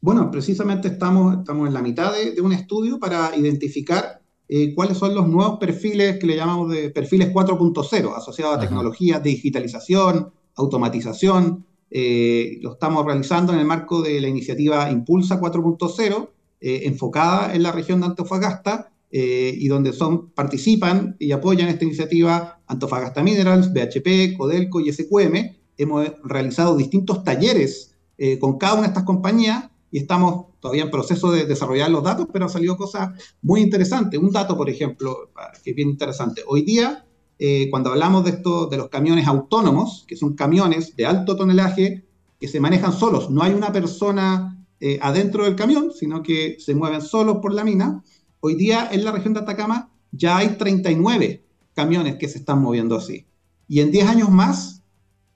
Bueno, 0.00 0.30
precisamente 0.30 0.86
estamos, 0.86 1.38
estamos 1.38 1.66
en 1.66 1.74
la 1.74 1.82
mitad 1.82 2.14
de, 2.14 2.32
de 2.32 2.40
un 2.40 2.52
estudio 2.52 3.00
para 3.00 3.36
identificar 3.36 4.19
eh, 4.52 4.74
cuáles 4.74 4.98
son 4.98 5.14
los 5.14 5.28
nuevos 5.28 5.60
perfiles 5.60 6.18
que 6.18 6.26
le 6.26 6.34
llamamos 6.34 6.72
de 6.72 6.90
perfiles 6.90 7.32
4.0, 7.32 8.16
asociados 8.16 8.56
a 8.56 8.58
tecnología, 8.58 9.20
digitalización, 9.20 10.32
automatización. 10.56 11.64
Eh, 11.88 12.58
lo 12.60 12.72
estamos 12.72 13.06
realizando 13.06 13.52
en 13.52 13.60
el 13.60 13.64
marco 13.64 14.02
de 14.02 14.20
la 14.20 14.26
iniciativa 14.26 14.90
Impulsa 14.90 15.40
4.0, 15.40 16.30
eh, 16.62 16.80
enfocada 16.82 17.54
en 17.54 17.62
la 17.62 17.70
región 17.70 18.00
de 18.00 18.06
Antofagasta, 18.06 18.90
y 19.12 19.66
donde 19.66 19.92
son, 19.92 20.30
participan 20.30 21.16
y 21.18 21.32
apoyan 21.32 21.68
esta 21.68 21.84
iniciativa 21.84 22.60
Antofagasta 22.68 23.24
Minerals, 23.24 23.72
BHP, 23.72 24.36
Codelco 24.36 24.80
y 24.80 24.92
SQM. 24.92 25.56
Hemos 25.76 26.12
realizado 26.22 26.76
distintos 26.76 27.24
talleres 27.24 27.96
con 28.38 28.56
cada 28.56 28.74
una 28.74 28.82
de 28.82 28.88
estas 28.88 29.02
compañías 29.02 29.68
y 29.90 29.98
estamos 29.98 30.49
todavía 30.60 30.84
en 30.84 30.90
proceso 30.90 31.32
de 31.32 31.46
desarrollar 31.46 31.90
los 31.90 32.04
datos, 32.04 32.28
pero 32.32 32.44
han 32.44 32.50
salido 32.50 32.76
cosas 32.76 33.10
muy 33.42 33.60
interesantes. 33.60 34.20
Un 34.20 34.30
dato, 34.30 34.56
por 34.56 34.68
ejemplo, 34.68 35.30
que 35.64 35.70
es 35.70 35.76
bien 35.76 35.88
interesante. 35.88 36.42
Hoy 36.46 36.62
día, 36.62 37.06
eh, 37.38 37.68
cuando 37.70 37.90
hablamos 37.90 38.24
de 38.24 38.30
esto, 38.30 38.66
de 38.66 38.76
los 38.76 38.88
camiones 38.88 39.26
autónomos, 39.26 40.04
que 40.06 40.16
son 40.16 40.34
camiones 40.34 40.94
de 40.96 41.06
alto 41.06 41.36
tonelaje 41.36 42.04
que 42.38 42.48
se 42.48 42.60
manejan 42.60 42.92
solos, 42.92 43.30
no 43.30 43.42
hay 43.42 43.52
una 43.52 43.72
persona 43.72 44.64
eh, 44.78 44.98
adentro 45.02 45.44
del 45.44 45.56
camión, 45.56 45.92
sino 45.92 46.22
que 46.22 46.56
se 46.58 46.74
mueven 46.74 47.02
solos 47.02 47.38
por 47.42 47.52
la 47.52 47.64
mina. 47.64 48.02
Hoy 48.40 48.54
día 48.54 48.88
en 48.92 49.04
la 49.04 49.12
región 49.12 49.34
de 49.34 49.40
Atacama 49.40 49.90
ya 50.12 50.38
hay 50.38 50.56
39 50.56 51.44
camiones 51.74 52.16
que 52.16 52.28
se 52.28 52.38
están 52.38 52.60
moviendo 52.60 52.96
así. 52.96 53.26
Y 53.68 53.80
en 53.80 53.90
10 53.90 54.08
años 54.08 54.30
más 54.30 54.82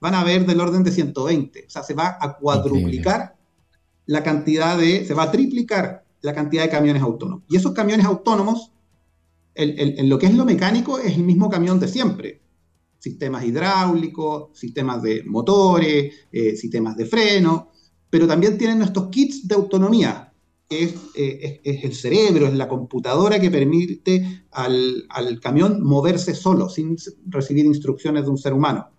van 0.00 0.14
a 0.14 0.20
haber 0.20 0.44
del 0.44 0.60
orden 0.60 0.82
de 0.82 0.90
120. 0.90 1.64
O 1.66 1.70
sea, 1.70 1.82
se 1.82 1.94
va 1.94 2.18
a 2.20 2.36
cuadruplicar 2.36 3.36
la 4.06 4.22
cantidad 4.22 4.78
de, 4.78 5.04
se 5.04 5.14
va 5.14 5.24
a 5.24 5.30
triplicar 5.30 6.04
la 6.22 6.34
cantidad 6.34 6.62
de 6.62 6.70
camiones 6.70 7.02
autónomos. 7.02 7.44
Y 7.48 7.56
esos 7.56 7.72
camiones 7.72 8.06
autónomos, 8.06 8.72
en 9.54 10.08
lo 10.08 10.18
que 10.18 10.26
es 10.26 10.34
lo 10.34 10.44
mecánico, 10.44 10.98
es 10.98 11.16
el 11.16 11.22
mismo 11.22 11.48
camión 11.48 11.78
de 11.78 11.88
siempre. 11.88 12.40
Sistemas 12.98 13.44
hidráulicos, 13.44 14.48
sistemas 14.58 15.02
de 15.02 15.22
motores, 15.24 16.14
eh, 16.32 16.56
sistemas 16.56 16.96
de 16.96 17.04
freno, 17.04 17.70
pero 18.08 18.26
también 18.26 18.56
tienen 18.56 18.78
nuestros 18.78 19.08
kits 19.08 19.46
de 19.46 19.54
autonomía, 19.54 20.32
que 20.68 20.84
es, 20.84 20.94
eh, 21.14 21.60
es, 21.62 21.84
el 21.84 21.94
cerebro, 21.94 22.46
es 22.46 22.54
la 22.54 22.68
computadora 22.68 23.38
que 23.38 23.50
permite 23.50 24.46
al, 24.52 25.04
al 25.10 25.38
camión 25.40 25.82
moverse 25.82 26.34
solo, 26.34 26.70
sin 26.70 26.96
recibir 27.26 27.66
instrucciones 27.66 28.24
de 28.24 28.30
un 28.30 28.38
ser 28.38 28.54
humano. 28.54 28.93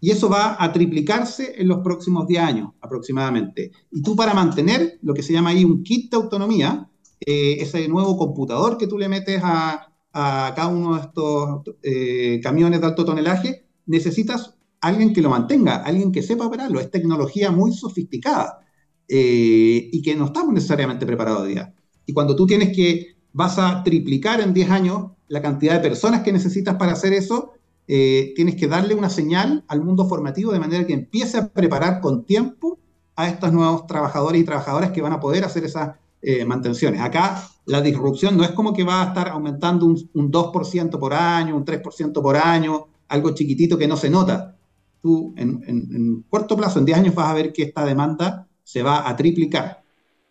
Y 0.00 0.10
eso 0.10 0.28
va 0.28 0.56
a 0.58 0.72
triplicarse 0.72 1.60
en 1.60 1.68
los 1.68 1.78
próximos 1.80 2.26
10 2.26 2.42
años 2.42 2.70
aproximadamente. 2.80 3.70
Y 3.90 4.02
tú 4.02 4.16
para 4.16 4.32
mantener 4.32 4.98
lo 5.02 5.12
que 5.12 5.22
se 5.22 5.32
llama 5.32 5.50
ahí 5.50 5.64
un 5.64 5.82
kit 5.82 6.10
de 6.10 6.16
autonomía, 6.16 6.88
eh, 7.20 7.58
ese 7.60 7.86
nuevo 7.86 8.16
computador 8.16 8.78
que 8.78 8.86
tú 8.86 8.98
le 8.98 9.08
metes 9.08 9.40
a, 9.42 9.86
cada 10.12 10.66
uno 10.66 10.96
de 10.96 11.02
estos 11.02 11.62
eh, 11.82 12.40
camiones 12.42 12.80
de 12.80 12.86
alto 12.86 13.04
tonelaje, 13.04 13.66
necesitas 13.86 14.56
alguien 14.80 15.12
que 15.12 15.22
lo 15.22 15.30
mantenga, 15.30 15.76
alguien 15.76 16.10
que 16.10 16.22
sepa 16.22 16.46
operarlo. 16.46 16.80
Es 16.80 16.90
tecnología 16.90 17.50
muy 17.50 17.72
sofisticada 17.72 18.60
eh, 19.06 19.88
y 19.92 20.02
que 20.02 20.16
no 20.16 20.26
estamos 20.26 20.52
necesariamente 20.54 21.06
preparados 21.06 21.46
día. 21.46 21.74
Y 22.06 22.12
cuando 22.12 22.34
tú 22.34 22.46
tienes 22.46 22.74
que, 22.74 23.16
vas 23.32 23.58
a 23.58 23.82
triplicar 23.84 24.40
en 24.40 24.52
10 24.52 24.70
años 24.70 25.12
la 25.28 25.40
cantidad 25.42 25.74
de 25.74 25.88
personas 25.88 26.22
que 26.22 26.32
necesitas 26.32 26.74
para 26.76 26.92
hacer 26.92 27.12
eso, 27.12 27.52
eh, 27.92 28.34
tienes 28.36 28.54
que 28.54 28.68
darle 28.68 28.94
una 28.94 29.10
señal 29.10 29.64
al 29.66 29.82
mundo 29.82 30.06
formativo 30.06 30.52
de 30.52 30.60
manera 30.60 30.86
que 30.86 30.92
empiece 30.92 31.38
a 31.38 31.48
preparar 31.48 32.00
con 32.00 32.24
tiempo 32.24 32.78
a 33.16 33.28
estos 33.28 33.52
nuevos 33.52 33.88
trabajadores 33.88 34.40
y 34.40 34.44
trabajadoras 34.44 34.92
que 34.92 35.02
van 35.02 35.12
a 35.12 35.18
poder 35.18 35.44
hacer 35.44 35.64
esas 35.64 35.96
eh, 36.22 36.44
mantenciones. 36.44 37.00
Acá 37.00 37.42
la 37.66 37.80
disrupción 37.80 38.36
no 38.36 38.44
es 38.44 38.52
como 38.52 38.72
que 38.72 38.84
va 38.84 39.02
a 39.02 39.06
estar 39.06 39.30
aumentando 39.30 39.86
un, 39.86 39.96
2% 40.30 41.00
por 41.00 41.14
año, 41.14 41.56
un 41.56 41.64
3% 41.64 42.22
por 42.22 42.36
año, 42.36 42.86
algo 43.08 43.34
chiquitito 43.34 43.76
que 43.76 43.88
no 43.88 43.96
se 43.96 44.08
nota. 44.08 44.56
Tú 45.02 45.34
en, 45.36 46.24
corto 46.30 46.56
plazo, 46.56 46.78
en 46.78 46.84
10 46.84 46.96
años, 46.96 47.14
vas 47.16 47.26
a 47.26 47.34
ver 47.34 47.52
que 47.52 47.64
esta 47.64 47.84
demanda 47.84 48.46
se 48.62 48.84
va 48.84 49.08
a 49.08 49.16
triplicar 49.16 49.82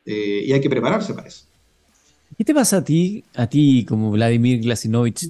eh, 0.05 0.43
y 0.45 0.53
hay 0.53 0.61
que 0.61 0.69
prepararse 0.69 1.13
para 1.13 1.27
eso. 1.27 1.43
¿Qué 2.37 2.45
te 2.45 2.53
pasa 2.53 2.77
a 2.77 2.83
ti, 2.85 3.25
a 3.35 3.47
ti 3.47 3.83
como 3.85 4.11
Vladimir 4.11 4.61
Glasinovich? 4.61 5.29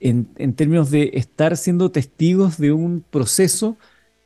En, 0.00 0.54
términos 0.54 0.90
de 0.90 1.10
estar 1.14 1.56
siendo 1.56 1.90
testigos 1.90 2.58
de 2.58 2.72
un 2.72 3.04
proceso 3.10 3.76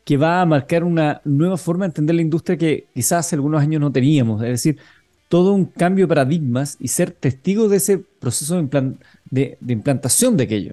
que 0.04 0.16
va 0.16 0.40
a 0.40 0.46
marcar 0.46 0.84
una 0.84 1.20
nueva 1.24 1.56
forma 1.56 1.84
de 1.84 1.90
entender 1.90 2.16
la 2.16 2.22
industria 2.22 2.58
que 2.58 2.86
quizás 2.94 3.26
hace 3.26 3.36
algunos 3.36 3.62
años 3.62 3.80
no 3.80 3.92
teníamos. 3.92 4.42
Es 4.42 4.48
decir, 4.48 4.78
todo 5.28 5.52
un 5.52 5.64
cambio 5.64 6.04
de 6.04 6.08
paradigmas 6.08 6.76
y 6.80 6.88
ser 6.88 7.12
testigos 7.12 7.70
de 7.70 7.76
ese 7.76 7.98
proceso 7.98 8.60
de, 9.30 9.58
implantación 9.66 10.36
de 10.36 10.44
aquello. 10.44 10.72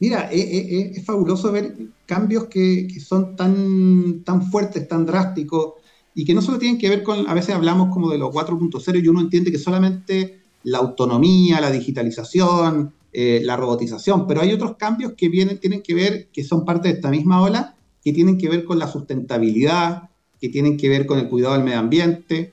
Mira, 0.00 0.30
eh, 0.30 0.38
eh, 0.38 0.66
eh, 0.70 0.92
es, 0.96 1.04
fabuloso 1.04 1.50
ver 1.50 1.76
cambios 2.06 2.46
que, 2.46 2.88
son 3.00 3.36
tan, 3.36 4.22
tan 4.24 4.50
fuertes, 4.50 4.86
tan 4.86 5.06
drásticos, 5.06 5.74
y 6.14 6.24
que 6.24 6.34
no 6.34 6.42
solo 6.42 6.58
tienen 6.58 6.78
que 6.78 6.88
ver 6.88 7.02
con, 7.02 7.28
a 7.28 7.34
veces 7.34 7.54
hablamos 7.54 7.92
como 7.92 8.10
de 8.10 8.18
los 8.18 8.30
4.0 8.30 9.02
y 9.02 9.08
uno 9.08 9.20
entiende 9.20 9.52
que 9.52 9.58
solamente 9.58 10.40
la 10.64 10.78
autonomía, 10.78 11.60
la 11.60 11.70
digitalización, 11.70 12.92
eh, 13.10 13.40
la 13.42 13.56
robotización, 13.56 14.26
pero 14.26 14.42
hay 14.42 14.52
otros 14.52 14.76
cambios 14.76 15.14
que 15.16 15.30
vienen, 15.30 15.58
tienen 15.58 15.82
que 15.82 15.94
ver, 15.94 16.28
que 16.30 16.44
son 16.44 16.66
parte 16.66 16.88
de 16.88 16.94
esta 16.94 17.10
misma 17.10 17.40
ola, 17.40 17.74
que 18.04 18.12
tienen 18.12 18.36
que 18.36 18.50
ver 18.50 18.64
con 18.64 18.78
la 18.78 18.86
sustentabilidad, 18.86 20.10
que 20.38 20.50
tienen 20.50 20.76
que 20.76 20.90
ver 20.90 21.06
con 21.06 21.18
el 21.18 21.28
cuidado 21.28 21.54
del 21.54 21.64
medio 21.64 21.78
ambiente. 21.78 22.52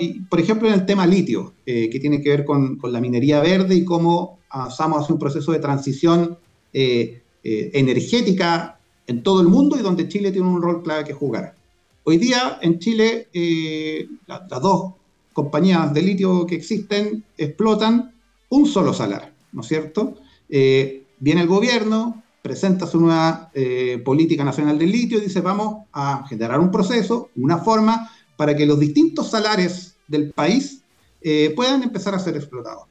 Y, 0.00 0.20
por 0.20 0.38
ejemplo, 0.38 0.68
en 0.68 0.74
el 0.74 0.86
tema 0.86 1.04
litio, 1.04 1.54
eh, 1.66 1.90
que 1.90 1.98
tiene 1.98 2.22
que 2.22 2.28
ver 2.28 2.44
con, 2.44 2.78
la 2.80 3.00
minería 3.00 3.40
verde 3.40 3.74
y 3.74 3.84
cómo 3.84 4.38
avanzamos 4.50 5.02
hacia 5.02 5.14
un 5.14 5.18
proceso 5.18 5.50
de 5.50 5.58
transición 5.58 6.38
eh, 6.72 7.22
energética 7.42 8.78
en 9.08 9.24
todo 9.24 9.40
el 9.40 9.48
mundo 9.48 9.76
y 9.76 9.82
donde 9.82 10.06
Chile 10.06 10.30
tiene 10.30 10.46
un 10.46 10.62
rol 10.62 10.82
clave 10.84 11.04
que 11.04 11.12
jugar. 11.12 11.56
Hoy 12.04 12.18
día 12.18 12.58
en 12.62 12.78
Chile 12.78 13.28
las 14.26 14.60
dos 14.60 14.94
compañías 15.32 15.92
de 15.92 16.02
litio 16.02 16.46
que 16.46 16.54
existen 16.54 17.24
explotan 17.36 18.14
un 18.50 18.66
solo 18.66 18.92
salar. 18.92 19.31
¿No 19.52 19.60
es 19.60 19.68
cierto? 19.68 20.16
Eh, 20.48 21.04
viene 21.18 21.42
el 21.42 21.46
gobierno, 21.46 22.22
presenta 22.42 22.86
su 22.86 23.00
nueva 23.00 23.50
eh, 23.54 24.02
política 24.04 24.44
nacional 24.44 24.78
del 24.78 24.90
litio 24.90 25.18
y 25.18 25.22
dice 25.22 25.40
vamos 25.40 25.84
a 25.92 26.26
generar 26.28 26.58
un 26.58 26.70
proceso, 26.70 27.30
una 27.36 27.58
forma 27.58 28.10
para 28.36 28.56
que 28.56 28.66
los 28.66 28.80
distintos 28.80 29.30
salares 29.30 29.94
del 30.08 30.32
país 30.32 30.82
eh, 31.20 31.52
puedan 31.54 31.82
empezar 31.82 32.14
a 32.14 32.18
ser 32.18 32.36
explotados. 32.36 32.84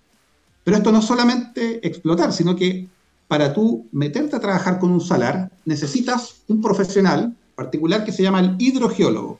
Pero 0.64 0.78
esto 0.78 0.92
no 0.92 1.00
es 1.00 1.06
solamente 1.06 1.86
explotar, 1.86 2.32
sino 2.32 2.56
que 2.56 2.88
para 3.28 3.54
tú 3.54 3.88
meterte 3.92 4.36
a 4.36 4.40
trabajar 4.40 4.80
con 4.80 4.92
un 4.92 5.02
salar 5.02 5.52
necesitas 5.66 6.44
un 6.48 6.62
profesional 6.62 7.36
particular 7.56 8.06
que 8.06 8.12
se 8.12 8.24
llama 8.24 8.40
el 8.40 8.56
hidrogeólogo. 8.60 9.40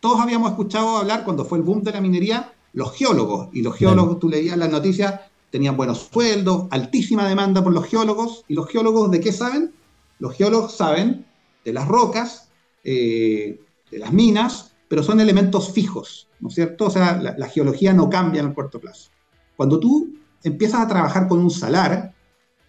Todos 0.00 0.20
habíamos 0.20 0.50
escuchado 0.50 0.98
hablar 0.98 1.24
cuando 1.24 1.44
fue 1.44 1.58
el 1.58 1.64
boom 1.64 1.82
de 1.82 1.92
la 1.92 2.00
minería, 2.00 2.52
los 2.72 2.92
geólogos, 2.92 3.48
y 3.52 3.62
los 3.62 3.76
geólogos, 3.76 4.18
tú 4.18 4.28
leías 4.28 4.58
las 4.58 4.70
noticias, 4.70 5.20
tenían 5.54 5.76
buenos 5.76 6.08
sueldos, 6.12 6.66
altísima 6.72 7.28
demanda 7.28 7.62
por 7.62 7.72
los 7.72 7.86
geólogos. 7.86 8.44
¿Y 8.48 8.54
los 8.54 8.66
geólogos 8.68 9.08
de 9.12 9.20
qué 9.20 9.30
saben? 9.30 9.72
Los 10.18 10.34
geólogos 10.34 10.76
saben 10.76 11.26
de 11.64 11.72
las 11.72 11.86
rocas, 11.86 12.48
eh, 12.82 13.60
de 13.88 13.98
las 14.00 14.12
minas, 14.12 14.74
pero 14.88 15.04
son 15.04 15.20
elementos 15.20 15.70
fijos, 15.70 16.26
¿no 16.40 16.48
es 16.48 16.56
cierto? 16.56 16.86
O 16.86 16.90
sea, 16.90 17.22
la, 17.22 17.46
geología 17.46 17.92
no 17.92 18.10
cambia 18.10 18.40
en 18.40 18.48
el 18.48 18.52
corto 18.52 18.80
plazo. 18.80 19.10
Cuando 19.56 19.78
tú 19.78 20.16
empiezas 20.42 20.80
a 20.80 20.88
trabajar 20.88 21.28
con 21.28 21.38
un 21.38 21.52
salar, 21.52 22.12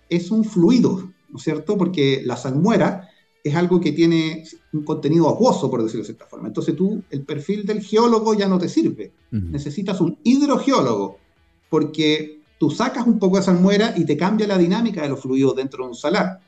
es 0.08 0.30
un 0.30 0.44
fluido, 0.44 1.12
¿no 1.30 1.38
es 1.40 1.44
cierto? 1.44 1.80
Porque 1.80 2.22
la 2.24 2.38
salmuera 2.38 3.10
es 3.44 3.56
algo 3.56 3.82
que 3.82 3.94
tiene 3.94 4.44
un 4.74 4.84
contenido 4.84 5.28
acuoso, 5.28 5.72
por 5.72 5.82
decirlo 5.82 6.04
de 6.04 6.10
cierta 6.10 6.28
forma. 6.28 6.50
Entonces 6.50 6.76
tú, 6.76 7.02
el 7.10 7.24
perfil 7.24 7.66
del 7.66 7.82
geólogo 7.82 8.36
ya 8.36 8.48
no 8.48 8.60
te 8.60 8.70
sirve. 8.70 9.12
Necesitas 9.32 10.00
un 10.02 10.20
hidrogeólogo, 10.24 11.18
porque 11.68 12.45
tú 12.58 12.70
sacas 12.70 13.06
un 13.06 13.20
poco 13.20 13.38
de 13.38 13.44
salmuera 13.44 13.94
y 13.96 14.06
te 14.06 14.18
cambia 14.18 14.48
la 14.48 14.58
dinámica 14.58 15.02
de 15.02 15.10
los 15.10 15.22
fluidos 15.22 15.56
dentro 15.56 15.84
de 15.84 15.90
un 15.90 15.96
salar. 15.96 16.40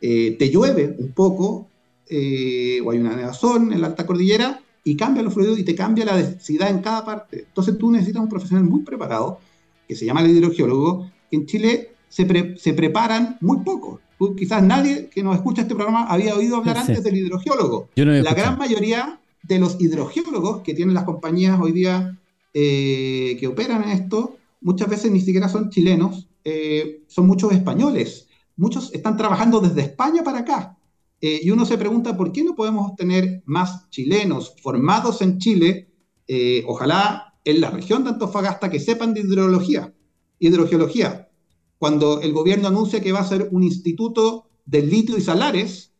Eh, 0.00 0.36
te 0.38 0.50
llueve 0.50 0.94
un 0.98 1.12
poco, 1.12 1.68
eh, 2.08 2.80
o 2.84 2.90
hay 2.90 2.98
una 2.98 3.16
nevazón 3.16 3.72
en 3.72 3.80
la 3.80 3.88
alta 3.88 4.06
cordillera, 4.06 4.60
y 4.84 4.96
cambia 4.96 5.22
los 5.22 5.34
fluidos 5.34 5.58
y 5.58 5.64
te 5.64 5.74
cambia 5.74 6.04
la 6.04 6.16
densidad 6.16 6.70
en 6.70 6.80
cada 6.80 7.04
parte. 7.04 7.44
Entonces 7.48 7.76
tú 7.76 7.90
necesitas 7.90 8.22
un 8.22 8.28
profesional 8.28 8.64
muy 8.64 8.82
preparado, 8.82 9.40
que 9.88 9.96
se 9.96 10.06
llama 10.06 10.20
el 10.20 10.30
hidrogeólogo, 10.30 11.10
que 11.28 11.36
en 11.36 11.46
Chile 11.46 11.90
se, 12.08 12.56
se 12.56 12.72
preparan 12.72 13.36
muy 13.40 13.58
poco. 13.58 14.00
quizás 14.36 14.62
nadie 14.62 15.08
que 15.08 15.22
nos 15.22 15.34
escucha 15.34 15.62
este 15.62 15.74
programa 15.74 16.06
había 16.06 16.34
oído 16.34 16.56
hablar 16.56 16.78
antes 16.78 17.02
del 17.02 17.16
hidrogeólogo. 17.16 17.88
la 17.96 18.34
gran 18.34 18.56
mayoría 18.58 19.20
de 19.42 19.58
los 19.58 19.80
hidrogeólogos 19.80 20.62
que 20.62 20.74
tienen 20.74 20.94
las 20.94 21.04
compañías 21.04 21.58
hoy 21.60 21.72
día 21.72 22.16
eh, 22.54 23.36
que 23.38 23.46
operan 23.46 23.84
en 23.84 23.90
esto 23.90 24.36
muchas 24.66 24.88
veces 24.88 25.12
ni 25.12 25.20
siquiera 25.20 25.48
son 25.48 25.70
chilenos, 25.70 26.28
eh, 26.42 27.04
son 27.06 27.28
muchos 27.28 27.52
españoles. 27.52 28.26
Muchos 28.56 28.92
están 28.92 29.16
trabajando 29.16 29.60
desde 29.60 29.82
España 29.82 30.24
para 30.24 30.40
acá. 30.40 30.76
Eh, 31.20 31.38
y 31.44 31.52
uno 31.52 31.64
se 31.64 31.78
pregunta, 31.78 32.16
¿por 32.16 32.32
qué 32.32 32.42
no 32.42 32.56
podemos 32.56 32.96
tener 32.96 33.44
más 33.46 33.88
chilenos 33.90 34.56
formados 34.60 35.22
en 35.22 35.38
Chile, 35.38 35.92
eh, 36.26 36.64
ojalá 36.66 37.38
en 37.44 37.60
la 37.60 37.70
región 37.70 38.02
de 38.02 38.10
Antofagasta, 38.10 38.68
que 38.68 38.80
sepan 38.80 39.14
de 39.14 39.20
hidrología, 39.20 39.94
hidrogeología? 40.40 41.30
Cuando 41.78 42.20
el 42.20 42.32
gobierno 42.32 42.66
anuncia 42.66 43.00
que 43.00 43.12
va 43.12 43.20
a 43.20 43.28
ser 43.28 43.48
un 43.52 43.62
instituto 43.62 44.48
de 44.64 44.82
litio 44.82 45.16
y 45.16 45.20
salares, 45.20 45.92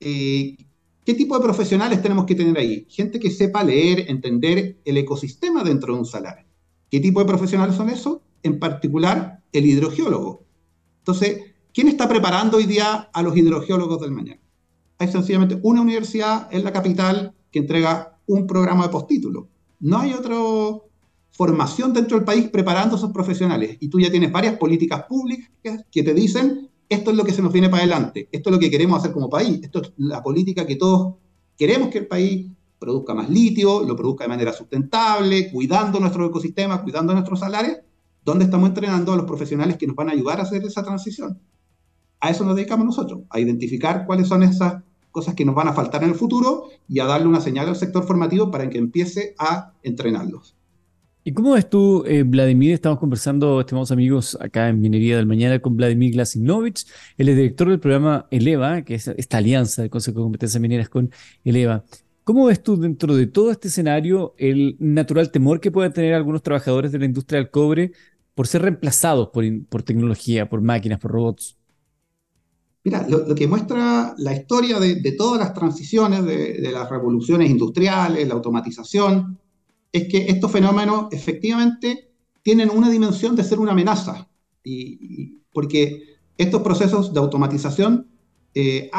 ¿qué 0.00 1.14
tipo 1.16 1.36
de 1.36 1.44
profesionales 1.44 2.02
tenemos 2.02 2.26
que 2.26 2.34
tener 2.34 2.58
ahí? 2.58 2.84
Gente 2.90 3.20
que 3.20 3.30
sepa 3.30 3.62
leer, 3.62 4.10
entender 4.10 4.80
el 4.84 4.96
ecosistema 4.96 5.62
dentro 5.62 5.94
de 5.94 6.00
un 6.00 6.06
salar 6.06 6.47
¿Qué 6.90 7.00
tipo 7.00 7.20
de 7.20 7.26
profesionales 7.26 7.76
son 7.76 7.90
esos? 7.90 8.18
En 8.42 8.58
particular, 8.58 9.42
el 9.52 9.66
hidrogeólogo. 9.66 10.44
Entonces, 10.98 11.42
¿quién 11.72 11.88
está 11.88 12.08
preparando 12.08 12.56
hoy 12.56 12.64
día 12.64 13.10
a 13.12 13.22
los 13.22 13.36
hidrogeólogos 13.36 14.00
del 14.00 14.12
mañana? 14.12 14.40
Hay 14.98 15.08
sencillamente 15.08 15.58
una 15.62 15.80
universidad 15.80 16.48
en 16.50 16.64
la 16.64 16.72
capital 16.72 17.34
que 17.50 17.60
entrega 17.60 18.18
un 18.26 18.46
programa 18.46 18.84
de 18.84 18.90
postítulo. 18.90 19.48
No 19.80 19.98
hay 19.98 20.12
otra 20.12 20.36
formación 21.30 21.92
dentro 21.92 22.16
del 22.16 22.24
país 22.24 22.48
preparando 22.48 22.96
a 22.96 22.98
esos 22.98 23.12
profesionales. 23.12 23.76
Y 23.80 23.88
tú 23.88 24.00
ya 24.00 24.10
tienes 24.10 24.32
varias 24.32 24.56
políticas 24.56 25.04
públicas 25.04 25.84
que 25.90 26.02
te 26.02 26.14
dicen, 26.14 26.68
esto 26.88 27.10
es 27.10 27.16
lo 27.16 27.24
que 27.24 27.32
se 27.32 27.42
nos 27.42 27.52
viene 27.52 27.68
para 27.68 27.82
adelante, 27.82 28.28
esto 28.32 28.50
es 28.50 28.54
lo 28.54 28.60
que 28.60 28.70
queremos 28.70 28.98
hacer 28.98 29.12
como 29.12 29.28
país, 29.28 29.60
esto 29.62 29.82
es 29.82 29.92
la 29.98 30.22
política 30.22 30.66
que 30.66 30.76
todos 30.76 31.14
queremos 31.56 31.90
que 31.90 31.98
el 31.98 32.06
país 32.06 32.50
produzca 32.78 33.14
más 33.14 33.28
litio, 33.28 33.82
lo 33.82 33.96
produzca 33.96 34.24
de 34.24 34.28
manera 34.28 34.52
sustentable, 34.52 35.50
cuidando 35.50 36.00
nuestro 36.00 36.26
ecosistema, 36.26 36.82
cuidando 36.82 37.12
nuestros 37.12 37.40
salarios, 37.40 37.78
¿dónde 38.24 38.44
estamos 38.44 38.68
entrenando 38.68 39.12
a 39.12 39.16
los 39.16 39.26
profesionales 39.26 39.76
que 39.76 39.86
nos 39.86 39.96
van 39.96 40.08
a 40.08 40.12
ayudar 40.12 40.38
a 40.40 40.42
hacer 40.42 40.64
esa 40.64 40.82
transición? 40.82 41.40
A 42.20 42.30
eso 42.30 42.44
nos 42.44 42.56
dedicamos 42.56 42.86
nosotros, 42.86 43.20
a 43.30 43.40
identificar 43.40 44.06
cuáles 44.06 44.28
son 44.28 44.42
esas 44.42 44.82
cosas 45.10 45.34
que 45.34 45.44
nos 45.44 45.54
van 45.54 45.68
a 45.68 45.72
faltar 45.72 46.02
en 46.02 46.10
el 46.10 46.14
futuro 46.14 46.68
y 46.88 47.00
a 47.00 47.04
darle 47.04 47.26
una 47.26 47.40
señal 47.40 47.68
al 47.68 47.76
sector 47.76 48.04
formativo 48.04 48.50
para 48.50 48.68
que 48.68 48.78
empiece 48.78 49.34
a 49.38 49.72
entrenarlos. 49.82 50.54
¿Y 51.24 51.32
cómo 51.32 51.52
ves 51.52 51.68
tú, 51.68 52.04
eh, 52.06 52.22
Vladimir? 52.22 52.72
Estamos 52.72 52.98
conversando, 52.98 53.60
estimados 53.60 53.90
amigos, 53.90 54.38
acá 54.40 54.68
en 54.68 54.80
Minería 54.80 55.16
del 55.16 55.26
Mañana 55.26 55.58
con 55.58 55.76
Vladimir 55.76 56.12
Glasinovich. 56.12 56.86
Es 57.18 57.26
director 57.26 57.68
del 57.68 57.80
programa 57.80 58.26
Eleva, 58.30 58.82
que 58.82 58.94
es 58.94 59.08
esta 59.08 59.36
alianza 59.36 59.82
de 59.82 59.90
Consejo 59.90 60.20
de 60.20 60.24
Competencias 60.24 60.60
Mineras 60.60 60.88
con 60.88 61.10
Eleva. 61.44 61.84
¿Cómo 62.28 62.44
ves 62.44 62.62
tú 62.62 62.76
dentro 62.76 63.16
de 63.16 63.26
todo 63.26 63.50
este 63.50 63.68
escenario 63.68 64.34
el 64.36 64.76
natural 64.80 65.30
temor 65.30 65.60
que 65.60 65.70
pueden 65.70 65.94
tener 65.94 66.12
algunos 66.12 66.42
trabajadores 66.42 66.92
de 66.92 66.98
la 66.98 67.06
industria 67.06 67.40
del 67.40 67.50
cobre 67.50 67.92
por 68.34 68.46
ser 68.46 68.60
reemplazados 68.60 69.28
por, 69.28 69.46
por 69.70 69.82
tecnología, 69.82 70.46
por 70.46 70.60
máquinas, 70.60 71.00
por 71.00 71.12
robots? 71.12 71.56
Mira, 72.84 73.06
lo, 73.08 73.34
que 73.34 73.46
muestra 73.46 74.14
la 74.18 74.34
historia 74.34 74.78
de, 74.78 75.12
todas 75.12 75.40
las 75.40 75.54
transiciones, 75.54 76.22
de, 76.22 76.70
las 76.70 76.90
revoluciones 76.90 77.48
industriales, 77.48 78.28
la 78.28 78.34
automatización, 78.34 79.38
es 79.90 80.06
que 80.08 80.26
estos 80.26 80.52
fenómenos 80.52 81.06
efectivamente 81.10 82.10
tienen 82.42 82.68
una 82.68 82.90
dimensión 82.90 83.36
de 83.36 83.42
ser 83.42 83.58
una 83.58 83.72
amenaza, 83.72 84.28
y, 84.62 85.38
porque 85.50 86.18
estos 86.36 86.60
procesos 86.60 87.14
de 87.14 87.20
automatización 87.20 88.06
eh, 88.54 88.90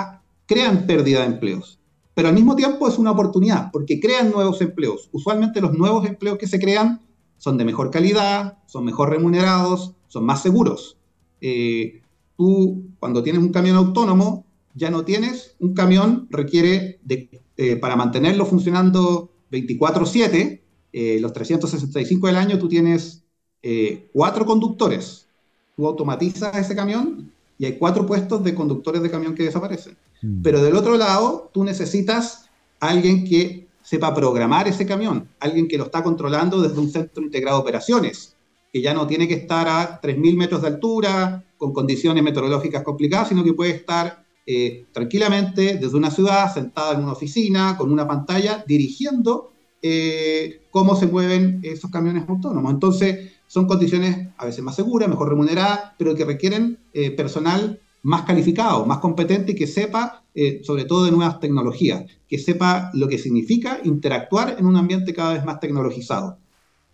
crean 0.47 0.87
pérdida 0.87 1.19
de 1.19 1.27
empleos, 1.27 1.78
pero 2.13 2.27
al 2.27 2.33
mismo 2.33 2.55
tiempo 2.55 2.87
es 2.87 2.97
una 2.97 3.11
oportunidad, 3.11 3.71
porque 3.71 3.99
crean 3.99 4.31
nuevos 4.31 4.61
empleos. 4.61 5.09
Usualmente 5.11 5.61
los 5.61 5.77
nuevos 5.77 6.05
empleos 6.05 6.37
que 6.37 6.47
se 6.47 6.59
crean 6.59 7.01
son 7.37 7.57
de 7.57 7.65
mejor 7.65 7.91
calidad, 7.91 8.57
son 8.67 8.85
mejor 8.85 9.09
remunerados, 9.09 9.93
son 10.07 10.25
más 10.25 10.41
seguros. 10.41 10.97
Eh, 11.41 12.01
tú 12.37 12.83
cuando 12.99 13.23
tienes 13.23 13.41
un 13.41 13.51
camión 13.51 13.77
autónomo, 13.77 14.45
ya 14.75 14.89
no 14.89 15.03
tienes 15.03 15.55
un 15.59 15.73
camión, 15.73 16.27
requiere 16.29 16.99
de, 17.03 17.29
eh, 17.57 17.75
para 17.75 17.95
mantenerlo 17.95 18.45
funcionando 18.45 19.29
24/7, 19.51 20.61
eh, 20.93 21.19
los 21.19 21.33
365 21.33 22.27
del 22.27 22.37
año, 22.37 22.57
tú 22.57 22.67
tienes 22.67 23.23
eh, 23.61 24.09
cuatro 24.13 24.45
conductores. 24.45 25.27
Tú 25.75 25.85
automatizas 25.85 26.55
ese 26.57 26.75
camión 26.75 27.31
y 27.57 27.65
hay 27.65 27.77
cuatro 27.77 28.05
puestos 28.05 28.43
de 28.43 28.55
conductores 28.55 29.01
de 29.01 29.11
camión 29.11 29.35
que 29.35 29.43
desaparecen. 29.43 29.97
Mm. 30.21 30.41
Pero 30.41 30.61
del 30.61 30.75
otro 30.75 30.97
lado, 30.97 31.49
tú 31.53 31.63
necesitas 31.63 32.49
alguien 32.79 33.25
que 33.25 33.67
sepa 33.81 34.13
programar 34.13 34.67
ese 34.67 34.85
camión, 34.85 35.29
alguien 35.39 35.67
que 35.67 35.77
lo 35.77 35.85
está 35.85 36.03
controlando 36.03 36.61
desde 36.61 36.79
un 36.79 36.89
centro 36.89 37.23
integrado 37.23 37.57
de 37.57 37.63
operaciones, 37.63 38.35
que 38.71 38.81
ya 38.81 38.93
no 38.93 39.07
tiene 39.07 39.27
que 39.27 39.33
estar 39.33 39.67
a 39.67 39.99
3.000 40.01 40.37
metros 40.37 40.61
de 40.61 40.67
altura, 40.67 41.43
con 41.57 41.73
condiciones 41.73 42.23
meteorológicas 42.23 42.83
complicadas, 42.83 43.29
sino 43.29 43.43
que 43.43 43.53
puede 43.53 43.71
estar 43.71 44.23
eh, 44.45 44.85
tranquilamente 44.91 45.77
desde 45.77 45.97
una 45.97 46.11
ciudad, 46.11 46.53
sentada 46.53 46.93
en 46.93 47.03
una 47.03 47.13
oficina, 47.13 47.75
con 47.77 47.91
una 47.91 48.07
pantalla, 48.07 48.63
dirigiendo 48.67 49.53
eh, 49.81 50.61
cómo 50.71 50.95
se 50.95 51.07
mueven 51.07 51.59
esos 51.63 51.89
camiones 51.91 52.27
autónomos. 52.27 52.71
Entonces, 52.71 53.31
son 53.47 53.67
condiciones 53.67 54.29
a 54.37 54.45
veces 54.45 54.63
más 54.63 54.75
seguras, 54.75 55.09
mejor 55.09 55.29
remuneradas, 55.29 55.93
pero 55.97 56.15
que 56.15 56.25
requieren 56.25 56.77
eh, 56.93 57.11
personal 57.11 57.79
más 58.03 58.23
calificado, 58.23 58.85
más 58.85 58.99
competente 58.99 59.51
y 59.51 59.55
que 59.55 59.67
sepa, 59.67 60.23
sobre 60.63 60.85
todo 60.85 61.05
de 61.05 61.11
nuevas 61.11 61.39
tecnologías, 61.39 62.05
que 62.27 62.37
sepa 62.37 62.91
lo 62.93 63.07
que 63.07 63.17
significa 63.17 63.79
interactuar 63.83 64.55
en 64.57 64.65
un 64.65 64.77
ambiente 64.77 65.13
cada 65.13 65.33
vez 65.33 65.43
más 65.43 65.59
tecnologizado. 65.59 66.37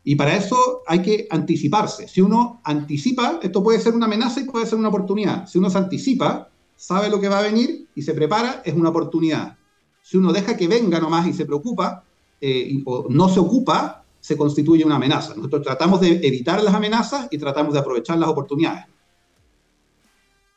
Y 0.07 0.15
para 0.15 0.37
eso 0.37 0.83
hay 0.85 1.01
que 1.01 1.27
anticiparse. 1.31 2.07
Si 2.07 2.21
uno 2.21 2.61
anticipa, 2.63 3.39
esto 3.41 3.63
puede 3.63 3.79
ser 3.79 3.95
una 3.95 4.05
amenaza 4.05 4.39
y 4.39 4.43
puede 4.43 4.67
ser 4.67 4.77
una 4.77 4.89
oportunidad. 4.89 5.47
Si 5.47 5.57
uno 5.57 5.69
se 5.69 5.79
anticipa, 5.79 6.49
sabe 6.75 7.09
lo 7.09 7.19
que 7.19 7.27
va 7.27 7.39
a 7.39 7.41
venir 7.41 7.87
y 7.95 8.03
se 8.03 8.13
prepara, 8.13 8.61
es 8.63 8.75
una 8.75 8.89
oportunidad. 8.89 9.57
Si 10.03 10.17
uno 10.17 10.31
deja 10.31 10.55
que 10.55 10.67
venga 10.67 10.99
nomás 10.99 11.27
y 11.27 11.33
se 11.33 11.45
preocupa, 11.45 12.03
eh, 12.39 12.83
o 12.85 13.07
no 13.09 13.29
se 13.29 13.39
ocupa, 13.39 14.03
se 14.19 14.37
constituye 14.37 14.85
una 14.85 14.97
amenaza. 14.97 15.33
Nosotros 15.35 15.63
tratamos 15.63 15.99
de 16.01 16.19
evitar 16.21 16.61
las 16.63 16.75
amenazas 16.75 17.27
y 17.31 17.39
tratamos 17.39 17.73
de 17.73 17.79
aprovechar 17.79 18.19
las 18.19 18.29
oportunidades. 18.29 18.85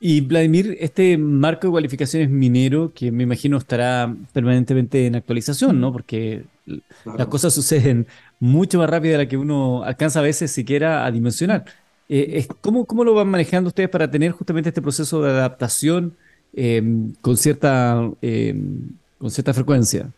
Y 0.00 0.20
Vladimir, 0.20 0.76
este 0.80 1.18
marco 1.18 1.66
de 1.66 1.72
cualificaciones 1.72 2.30
minero, 2.30 2.92
que 2.94 3.10
me 3.10 3.24
imagino 3.24 3.56
estará 3.56 4.14
permanentemente 4.32 5.06
en 5.06 5.16
actualización, 5.16 5.80
¿no? 5.80 5.92
Porque 5.92 6.44
las 7.04 7.26
cosas 7.26 7.52
suceden 7.52 8.06
mucho 8.38 8.78
más 8.78 8.88
rápido 8.88 9.10
de 9.12 9.18
la 9.24 9.28
que 9.28 9.36
uno 9.36 9.82
alcanza 9.82 10.20
a 10.20 10.22
veces 10.22 10.52
siquiera 10.52 11.04
a 11.04 11.10
dimensionar. 11.10 11.64
Eh, 12.08 12.46
¿cómo, 12.60 12.86
¿Cómo 12.86 13.02
lo 13.02 13.12
van 13.12 13.28
manejando 13.28 13.66
ustedes 13.68 13.90
para 13.90 14.08
tener 14.08 14.30
justamente 14.30 14.68
este 14.68 14.80
proceso 14.80 15.20
de 15.20 15.30
adaptación 15.30 16.14
em, 16.54 17.12
con, 17.20 17.36
cierta, 17.36 18.08
em, 18.22 18.90
con 19.18 19.32
cierta 19.32 19.52
frecuencia? 19.52 20.12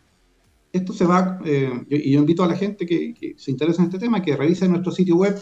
Esto 0.71 0.93
se 0.93 1.05
va, 1.05 1.39
eh, 1.43 1.71
y 1.89 2.11
yo 2.11 2.19
invito 2.19 2.43
a 2.43 2.47
la 2.47 2.55
gente 2.55 2.85
que, 2.85 3.15
que, 3.15 3.33
se 3.35 3.49
interesa 3.49 3.81
en 3.81 3.87
este 3.87 3.97
tema 3.97 4.21
que 4.21 4.37
revise 4.37 4.69
nuestro 4.69 4.91
sitio 4.91 5.15
web 5.15 5.41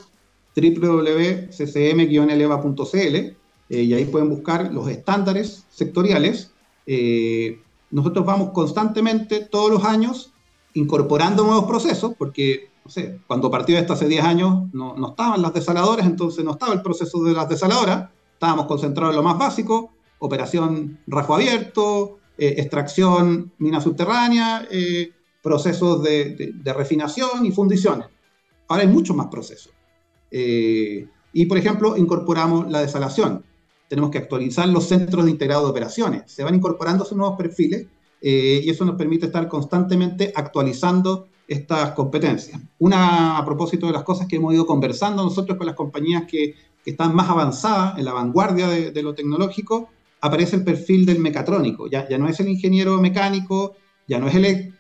www.ccm-eleva.cl 0.56 3.39
eh, 3.70 3.84
y 3.84 3.94
ahí 3.94 4.06
pueden 4.06 4.30
buscar 4.30 4.74
los 4.74 4.90
estándares 4.90 5.66
sectoriales. 5.70 6.52
Eh, 6.88 7.62
nosotros 7.92 8.26
vamos 8.26 8.50
constantemente, 8.52 9.42
todos 9.42 9.72
los 9.72 9.84
años, 9.86 10.34
incorporando 10.74 11.44
nuevos 11.44 11.66
procesos, 11.66 12.14
porque, 12.18 12.72
no 12.84 12.92
sé, 12.92 13.20
cuando 13.28 13.52
partió 13.52 13.78
esto 13.78 13.94
hace 13.94 14.08
10 14.08 14.24
años, 14.24 14.74
no, 14.74 14.96
no, 14.96 15.10
estaban 15.10 15.42
las 15.42 15.54
desaladoras, 15.54 16.06
entonces 16.06 16.44
no 16.44 16.52
estaba 16.52 16.74
el 16.74 16.82
proceso 16.82 17.24
de 17.24 17.34
las 17.34 17.48
desaladoras, 17.48 18.10
estábamos 18.34 18.66
concentrados 18.66 19.14
en 19.14 19.18
lo 19.18 19.24
más 19.24 19.38
básico, 19.38 19.92
operación 20.20 21.00
rajo 21.08 21.36
abierto, 21.36 22.20
eh, 22.38 22.56
extracción 22.58 23.52
mina 23.60 23.82
subterránea, 23.82 24.68
procesos 25.42 26.04
de, 26.04 26.54
de, 26.54 26.74
refinación 26.74 27.46
y 27.46 27.52
fundiciones. 27.52 28.08
Ahora 28.68 28.84
hay 28.84 28.90
muchos 28.90 29.16
más 29.16 29.28
procesos. 29.28 29.74
y, 30.32 31.46
por 31.46 31.58
ejemplo, 31.58 31.98
incorporamos 31.98 32.70
la 32.70 32.82
desalación 32.82 33.44
tenemos 33.90 34.12
que 34.12 34.20
actualizar 34.20 34.70
los 34.70 34.88
centros 34.88 35.26
de 35.26 35.32
integrado 35.32 35.66
de 35.66 35.72
operaciones. 35.72 36.24
Se 36.28 36.44
van 36.44 36.56
incorporando 36.56 37.04
esos 37.04 37.18
nuevos 37.18 37.38
perfiles 37.38 37.88
eh, 38.22 38.62
y 38.64 38.70
eso 38.70 38.86
nos 38.86 38.96
permite 38.96 39.26
estar 39.26 39.48
constantemente 39.50 40.32
actualizando 40.34 41.28
estas 41.48 41.92
competencias. 41.92 42.62
Una, 42.78 43.38
a 43.38 43.44
propósito 43.44 43.88
de 43.88 43.94
las 43.94 44.04
cosas 44.04 44.28
que 44.28 44.36
hemos 44.36 44.54
ido 44.54 44.68
conversando 44.68 45.24
nosotros 45.24 45.58
con 45.58 45.66
las 45.66 45.76
compañías 45.76 46.24
que, 46.26 46.56
están 46.86 47.14
más 47.14 47.30
avanzadas, 47.30 48.00
en 48.00 48.06
la 48.06 48.14
vanguardia 48.14 48.68
de, 48.68 49.04
lo 49.04 49.14
tecnológico, 49.14 49.90
aparece 50.22 50.56
el 50.56 50.64
perfil 50.64 51.06
del 51.06 51.20
mecatrónico. 51.20 51.88
Ya, 51.88 52.10
ya 52.10 52.18
no 52.18 52.28
es 52.28 52.40
el 52.40 52.48
ingeniero 52.48 53.00
mecánico, 53.00 53.76
ya 54.08 54.18
no 54.18 54.28
es 54.28 54.34
el, 54.34 54.74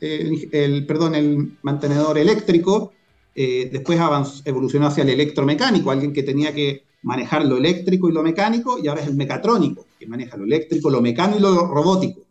el, 0.00 0.86
perdón, 0.86 1.14
el 1.14 1.56
mantenedor 1.62 2.18
eléctrico, 2.18 2.94
eh, 3.32 3.68
después 3.70 4.00
evolucionó 4.44 4.88
hacia 4.88 5.04
el 5.04 5.10
electromecánico, 5.10 5.92
alguien 5.92 6.12
que 6.12 6.24
tenía 6.24 6.52
que 6.52 6.82
manejar 7.06 7.46
lo 7.46 7.56
eléctrico 7.56 8.08
y 8.08 8.12
lo 8.12 8.24
mecánico, 8.24 8.80
y 8.82 8.88
ahora 8.88 9.00
es 9.00 9.06
el 9.06 9.14
mecatrónico, 9.14 9.86
que 9.96 10.08
maneja 10.08 10.36
lo 10.36 10.42
eléctrico, 10.42 10.90
lo 10.90 11.00
mecánico 11.00 11.38
y 11.38 11.42
lo 11.42 11.68
robótico. 11.68 12.22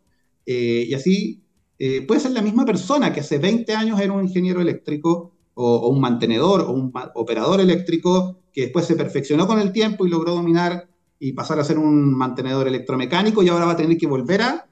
Eh, 0.44 0.84
y 0.86 0.92
así 0.92 1.40
eh, 1.78 2.02
puede 2.02 2.20
ser 2.20 2.32
la 2.32 2.42
misma 2.42 2.66
persona 2.66 3.10
que 3.10 3.20
hace 3.20 3.38
20 3.38 3.74
años 3.74 3.98
era 3.98 4.12
un 4.12 4.22
ingeniero 4.22 4.60
eléctrico 4.60 5.32
o, 5.54 5.88
un 5.88 5.98
mantenedor 5.98 6.60
o 6.60 6.72
un 6.72 6.92
operador 7.14 7.62
eléctrico 7.62 8.36
que 8.52 8.62
después 8.62 8.84
se 8.84 8.96
perfeccionó 8.96 9.46
con 9.46 9.58
el 9.60 9.72
tiempo 9.72 10.04
y 10.04 10.10
logró 10.10 10.34
dominar 10.34 10.90
y 11.18 11.32
pasar 11.32 11.58
a 11.58 11.64
ser 11.64 11.78
un 11.78 12.14
mantenedor 12.14 12.68
electromecánico 12.68 13.42
y 13.42 13.48
ahora 13.48 13.64
va 13.64 13.72
a 13.72 13.76
tener 13.76 13.96
que 13.96 14.06
volver 14.06 14.42
a 14.42 14.68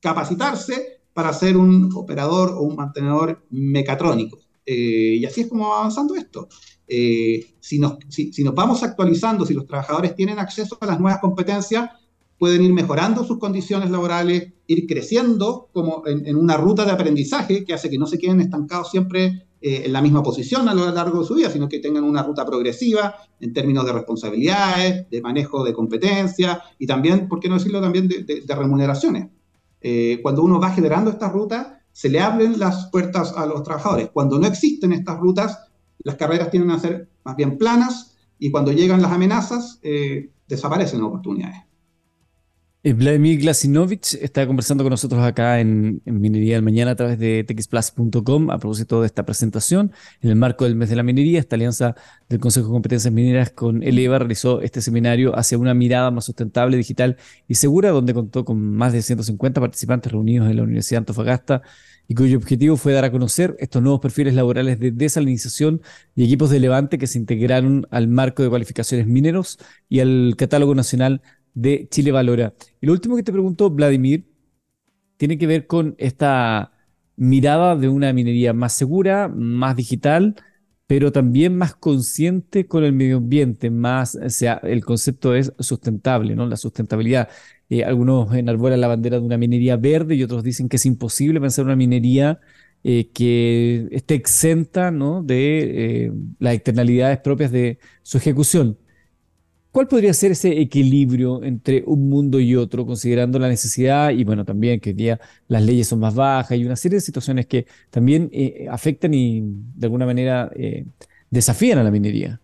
capacitarse 0.00 1.00
para 1.14 1.32
ser 1.32 1.56
un 1.56 1.88
operador 1.94 2.50
o 2.50 2.60
un 2.60 2.76
mantenedor 2.76 3.42
mecatrónico. 3.48 4.38
Eh, 4.66 5.16
y 5.18 5.24
así 5.24 5.40
es 5.40 5.48
como 5.48 5.70
va 5.70 5.78
avanzando 5.78 6.14
esto. 6.14 6.46
Eh, 6.92 7.54
si, 7.60 7.78
nos, 7.78 7.98
vamos 8.52 8.82
actualizando, 8.82 9.46
si 9.46 9.54
los 9.54 9.64
trabajadores 9.64 10.16
tienen 10.16 10.40
acceso 10.40 10.76
a 10.80 10.86
las 10.86 10.98
nuevas 10.98 11.20
competencias, 11.20 11.88
pueden 12.36 12.64
ir 12.64 12.72
mejorando 12.72 13.22
sus 13.22 13.38
condiciones 13.38 13.92
laborales, 13.92 14.52
ir 14.66 14.86
creciendo 14.88 15.68
como 15.72 16.02
en, 16.06 16.34
una 16.34 16.56
ruta 16.56 16.84
de 16.84 16.90
aprendizaje 16.90 17.64
que 17.64 17.74
hace 17.74 17.88
que 17.88 17.98
no 17.98 18.06
se 18.06 18.18
queden 18.18 18.40
estancados 18.40 18.90
siempre 18.90 19.46
eh, 19.60 19.82
en 19.84 19.92
la 19.92 20.02
misma 20.02 20.20
posición 20.24 20.68
a 20.68 20.74
lo 20.74 20.90
largo 20.90 21.20
de 21.20 21.26
su 21.26 21.34
vida, 21.36 21.48
sino 21.48 21.68
que 21.68 21.78
tengan 21.78 22.02
una 22.02 22.24
ruta 22.24 22.44
progresiva 22.44 23.14
en 23.38 23.52
términos 23.52 23.86
de 23.86 23.92
responsabilidades, 23.92 25.08
de 25.08 25.22
manejo 25.22 25.62
de 25.62 25.72
competencias 25.72 26.58
y 26.76 26.88
también, 26.88 27.28
¿por 27.28 27.38
qué 27.38 27.48
no 27.48 27.54
decirlo 27.54 27.80
también, 27.80 28.08
de, 28.08 28.42
remuneraciones? 28.48 29.28
Eh, 29.80 30.18
cuando 30.22 30.42
uno 30.42 30.58
va 30.58 30.72
generando 30.72 31.10
estas 31.10 31.32
rutas, 31.32 31.68
se 31.92 32.08
le 32.08 32.18
abren 32.18 32.58
las 32.58 32.88
puertas 32.90 33.32
a 33.36 33.46
los 33.46 33.62
trabajadores. 33.62 34.10
Cuando 34.12 34.40
no 34.40 34.46
existen 34.48 34.92
estas 34.92 35.18
rutas, 35.20 35.69
las 36.04 36.16
carreras 36.16 36.50
tienden 36.50 36.70
a 36.70 36.78
ser 36.78 37.08
más 37.24 37.36
bien 37.36 37.58
planas 37.58 38.16
y 38.38 38.50
cuando 38.50 38.72
llegan 38.72 39.02
las 39.02 39.12
amenazas, 39.12 39.78
eh, 39.82 40.30
desaparecen 40.48 41.02
oportunidades. 41.02 41.70
Eh, 42.82 42.94
Vladimir 42.94 43.38
Glasinovich 43.38 44.14
está 44.14 44.46
conversando 44.46 44.82
con 44.82 44.90
nosotros 44.90 45.22
acá 45.22 45.60
en, 45.60 46.00
Minería 46.06 46.54
del 46.54 46.62
Mañana 46.62 46.92
a 46.92 46.96
través 46.96 47.18
de 47.18 47.44
txplus.com 47.44 48.50
a 48.50 48.58
propósito 48.58 49.02
de 49.02 49.06
esta 49.06 49.26
presentación. 49.26 49.92
En 50.22 50.30
el 50.30 50.36
marco 50.36 50.64
del 50.64 50.76
mes 50.76 50.88
de 50.88 50.96
la 50.96 51.02
minería, 51.02 51.40
esta 51.40 51.56
alianza 51.56 51.94
del 52.30 52.40
Consejo 52.40 52.68
de 52.68 52.72
Competencias 52.72 53.12
Mineras 53.12 53.50
con 53.50 53.82
Eleva 53.82 54.18
realizó 54.18 54.62
este 54.62 54.80
seminario 54.80 55.38
hacia 55.38 55.58
una 55.58 55.74
mirada 55.74 56.10
más 56.10 56.24
sustentable, 56.24 56.78
digital 56.78 57.18
y 57.46 57.56
segura, 57.56 57.90
donde 57.90 58.14
contó 58.14 58.46
con 58.46 58.58
más 58.58 58.94
de 58.94 59.02
150 59.02 59.60
participantes 59.60 60.10
reunidos 60.10 60.48
en 60.48 60.56
la 60.56 60.62
Universidad 60.62 61.00
de 61.00 61.02
Antofagasta 61.02 61.62
y 62.10 62.14
cuyo 62.16 62.38
objetivo 62.38 62.76
fue 62.76 62.92
dar 62.92 63.04
a 63.04 63.12
conocer 63.12 63.54
estos 63.60 63.80
nuevos 63.80 64.00
perfiles 64.00 64.34
laborales 64.34 64.80
de 64.80 64.90
desalinización 64.90 65.80
y 66.16 66.24
equipos 66.24 66.50
de 66.50 66.58
levante 66.58 66.98
que 66.98 67.06
se 67.06 67.18
integraron 67.18 67.86
al 67.92 68.08
marco 68.08 68.42
de 68.42 68.48
cualificaciones 68.48 69.06
mineros 69.06 69.60
y 69.88 70.00
al 70.00 70.34
catálogo 70.36 70.74
nacional 70.74 71.22
de 71.54 71.86
Chile 71.88 72.10
Valora. 72.10 72.52
Y 72.80 72.86
lo 72.86 72.94
último 72.94 73.14
que 73.14 73.22
te 73.22 73.30
pregunto, 73.30 73.70
Vladimir, 73.70 74.28
tiene 75.18 75.38
que 75.38 75.46
ver 75.46 75.68
con 75.68 75.94
esta 75.98 76.72
mirada 77.14 77.76
de 77.76 77.88
una 77.88 78.12
minería 78.12 78.52
más 78.54 78.72
segura, 78.72 79.28
más 79.28 79.76
digital, 79.76 80.34
pero 80.88 81.12
también 81.12 81.56
más 81.56 81.76
consciente 81.76 82.66
con 82.66 82.82
el 82.82 82.92
medio 82.92 83.18
ambiente, 83.18 83.70
más, 83.70 84.16
o 84.16 84.30
sea, 84.30 84.54
el 84.64 84.84
concepto 84.84 85.36
es 85.36 85.52
sustentable, 85.60 86.34
¿no? 86.34 86.44
La 86.48 86.56
sustentabilidad. 86.56 87.28
Eh, 87.70 87.84
algunos 87.84 88.34
enarbolan 88.34 88.80
la 88.80 88.88
bandera 88.88 89.20
de 89.20 89.24
una 89.24 89.38
minería 89.38 89.76
verde 89.76 90.16
y 90.16 90.24
otros 90.24 90.42
dicen 90.42 90.68
que 90.68 90.76
es 90.76 90.86
imposible 90.86 91.40
pensar 91.40 91.64
una 91.64 91.76
minería 91.76 92.40
eh, 92.82 93.10
que 93.14 93.88
esté 93.92 94.14
exenta, 94.14 94.90
de 94.90 96.06
eh, 96.06 96.12
las 96.40 96.54
externalidades 96.54 97.18
propias 97.20 97.52
de 97.52 97.78
su 98.02 98.18
ejecución. 98.18 98.76
¿Cuál 99.72 99.86
podría 99.86 100.12
ser 100.14 100.32
ese 100.32 100.60
equilibrio 100.60 101.44
entre 101.44 101.84
un 101.86 102.08
mundo 102.08 102.40
y 102.40 102.56
otro, 102.56 102.84
considerando 102.86 103.38
la 103.38 103.48
necesidad 103.48 104.10
y 104.10 104.24
bueno, 104.24 104.44
también 104.44 104.80
que 104.80 104.90
hoy 104.90 104.94
día 104.96 105.20
las 105.46 105.62
leyes 105.62 105.86
son 105.88 106.00
más 106.00 106.14
bajas 106.14 106.58
y 106.58 106.64
una 106.64 106.74
serie 106.76 106.96
de 106.96 107.02
situaciones 107.02 107.46
que 107.46 107.66
también 107.90 108.30
afectan 108.68 109.14
y 109.14 109.42
de 109.76 109.86
alguna 109.86 110.06
manera 110.06 110.50
desafían 111.30 111.78
a 111.78 111.84
la 111.84 111.92
minería? 111.92 112.40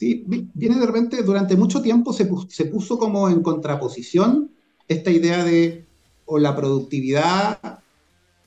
Sí, 0.00 0.24
viene 0.54 0.80
de 0.80 0.86
repente, 0.86 1.22
durante 1.22 1.58
mucho 1.58 1.82
tiempo 1.82 2.14
se, 2.14 2.24
puso 2.24 2.98
como 2.98 3.28
en 3.28 3.42
contraposición 3.42 4.50
esta 4.88 5.10
idea 5.10 5.44
de 5.44 5.84
o 6.24 6.38
la 6.38 6.56
productividad 6.56 7.80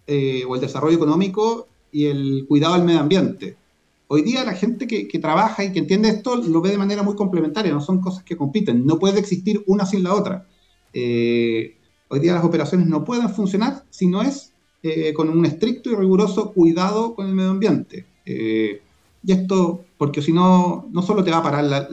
eh, 0.07 0.45
o 0.47 0.55
el 0.55 0.61
desarrollo 0.61 0.95
económico 0.95 1.67
y 1.91 2.05
el 2.05 2.45
cuidado 2.47 2.73
del 2.73 2.85
medio 2.85 3.01
ambiente. 3.01 3.55
Hoy 4.07 4.23
día 4.23 4.43
la 4.43 4.53
gente 4.55 4.87
que, 4.87 5.19
trabaja 5.19 5.63
y 5.63 5.71
que 5.71 5.77
entiende 5.77 6.09
esto 6.09 6.37
lo 6.37 6.59
ve 6.59 6.71
de 6.71 6.79
manera 6.79 7.03
muy 7.03 7.13
complementaria, 7.15 7.71
no 7.71 7.81
son 7.81 8.01
cosas 8.01 8.23
que 8.23 8.35
compiten, 8.35 8.83
no 8.83 8.97
puede 8.97 9.19
existir 9.19 9.63
una 9.67 9.85
sin 9.85 10.01
la 10.01 10.15
otra. 10.15 10.47
Eh, 10.91 11.77
hoy 12.07 12.19
día 12.19 12.33
las 12.33 12.45
operaciones 12.45 12.87
no 12.87 13.03
pueden 13.03 13.29
funcionar 13.29 13.85
si 13.91 14.07
no 14.07 14.23
es 14.23 14.53
eh, 14.81 15.13
con 15.13 15.29
un 15.29 15.45
estricto 15.45 15.91
y 15.91 15.95
riguroso 15.95 16.51
cuidado 16.51 17.13
con 17.13 17.27
el 17.27 17.35
medio 17.35 17.51
ambiente. 17.51 18.07
Eh, 18.25 18.81
y 19.23 19.31
esto, 19.31 19.86
porque 19.97 20.21
si 20.21 20.33
no, 20.33 20.88
no 20.91 21.01
solo 21.01 21.23
te 21.23 21.31
va 21.31 21.38
a 21.38 21.43
parar 21.43 21.88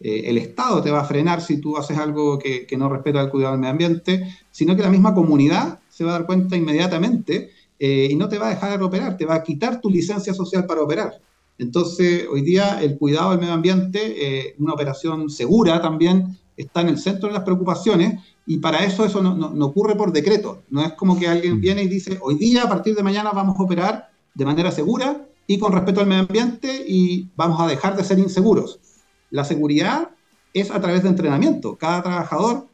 el 0.00 0.38
Estado, 0.38 0.82
te 0.82 0.90
va 0.90 1.00
a 1.00 1.04
frenar 1.04 1.40
si 1.40 1.58
tú 1.58 1.76
haces 1.76 1.96
algo 1.96 2.38
que, 2.38 2.66
que 2.66 2.76
no 2.76 2.88
respeta 2.88 3.20
el 3.20 3.30
cuidado 3.30 3.52
del 3.52 3.60
medio 3.60 3.72
ambiente, 3.72 4.36
sino 4.50 4.76
que 4.76 4.82
la 4.82 4.90
misma 4.90 5.14
comunidad 5.14 5.80
se 5.88 6.04
va 6.04 6.10
a 6.10 6.18
dar 6.18 6.26
cuenta 6.26 6.56
inmediatamente 6.56 7.50
eh, 7.78 8.08
y 8.10 8.14
no 8.14 8.28
te 8.28 8.38
va 8.38 8.46
a 8.46 8.50
dejar 8.50 8.80
operar, 8.80 9.16
te 9.16 9.26
va 9.26 9.34
a 9.34 9.42
quitar 9.42 9.80
tu 9.80 9.90
licencia 9.90 10.32
social 10.32 10.66
para 10.66 10.82
operar. 10.82 11.20
Entonces, 11.58 12.26
hoy 12.30 12.42
día 12.42 12.80
el 12.80 12.96
cuidado 12.96 13.30
del 13.30 13.40
medio 13.40 13.54
ambiente, 13.54 14.00
eh, 14.48 14.54
una 14.58 14.74
operación 14.74 15.28
segura 15.28 15.82
también, 15.82 16.38
está 16.56 16.82
en 16.82 16.90
el 16.90 16.98
centro 16.98 17.28
de 17.28 17.34
las 17.34 17.42
preocupaciones 17.42 18.20
y 18.46 18.58
para 18.58 18.84
eso 18.84 19.04
eso 19.04 19.20
no, 19.20 19.34
no, 19.34 19.66
ocurre 19.66 19.96
por 19.96 20.12
decreto. 20.12 20.62
No 20.70 20.82
es 20.82 20.92
como 20.92 21.18
que 21.18 21.26
alguien 21.26 21.56
mm. 21.56 21.60
viene 21.60 21.82
y 21.82 21.88
dice, 21.88 22.18
hoy 22.22 22.36
día, 22.36 22.62
a 22.62 22.68
partir 22.68 22.94
de 22.94 23.02
mañana, 23.02 23.32
vamos 23.32 23.58
a 23.58 23.62
operar 23.62 24.10
de 24.32 24.44
manera 24.44 24.70
segura 24.70 25.26
y 25.46 25.58
con 25.58 25.72
respeto 25.72 26.00
al 26.00 26.06
medio 26.06 26.22
ambiente 26.22 26.84
y 26.86 27.28
vamos 27.36 27.60
a 27.60 27.66
dejar 27.66 27.96
de 27.96 28.04
ser 28.04 28.18
inseguros. 28.18 28.80
La 29.30 29.44
seguridad 29.44 30.10
es 30.54 30.70
a 30.70 30.80
través 30.80 31.02
de 31.02 31.08
entrenamiento. 31.08 31.76
Cada 31.76 32.02
trabajador 32.02 32.68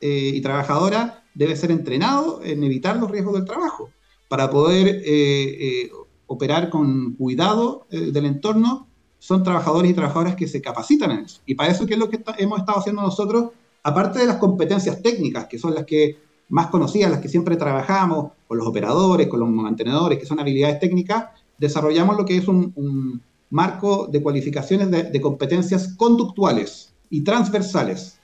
eh, 0.00 0.32
y 0.34 0.40
trabajadora 0.40 1.24
debe 1.34 1.56
ser 1.56 1.70
entrenado 1.70 2.40
en 2.42 2.62
evitar 2.62 2.96
los 2.96 3.10
riesgos 3.10 3.34
del 3.34 3.44
trabajo 3.44 3.90
para 4.28 4.50
poder 4.50 4.88
eh, 4.88 5.02
eh, 5.04 5.90
operar 6.26 6.70
con 6.70 7.14
cuidado 7.14 7.86
eh, 7.90 8.10
del 8.12 8.26
entorno, 8.26 8.88
son 9.18 9.42
trabajadores 9.42 9.90
y 9.90 9.94
trabajadoras 9.94 10.36
que 10.36 10.48
se 10.48 10.60
capacitan 10.60 11.10
en 11.12 11.18
eso. 11.20 11.40
Y 11.46 11.54
para 11.54 11.70
eso, 11.70 11.86
¿qué 11.86 11.94
es 11.94 12.00
lo 12.00 12.10
que 12.10 12.22
hemos 12.38 12.58
estado 12.58 12.78
haciendo 12.78 13.02
nosotros? 13.02 13.50
Aparte 13.82 14.18
de 14.18 14.26
las 14.26 14.36
competencias 14.36 15.02
técnicas, 15.02 15.46
que 15.46 15.58
son 15.58 15.74
las 15.74 15.84
que 15.84 16.18
más 16.48 16.66
conocidas, 16.66 17.10
las 17.10 17.20
que 17.20 17.28
siempre 17.28 17.56
trabajamos, 17.56 18.32
con 18.46 18.58
los 18.58 18.66
operadores, 18.66 19.28
con 19.28 19.40
los 19.40 19.48
mantenedores, 19.48 20.18
que 20.18 20.26
son 20.26 20.40
habilidades 20.40 20.78
técnicas, 20.78 21.26
desarrollamos 21.58 22.16
lo 22.16 22.24
que 22.24 22.36
es 22.36 22.48
un, 22.48 23.22
marco 23.50 24.08
de 24.10 24.20
cualificaciones 24.20 24.90
de, 24.90 25.20
competencias 25.20 25.94
conductuales 25.96 26.92
y 27.10 27.20
transversales, 27.20 28.18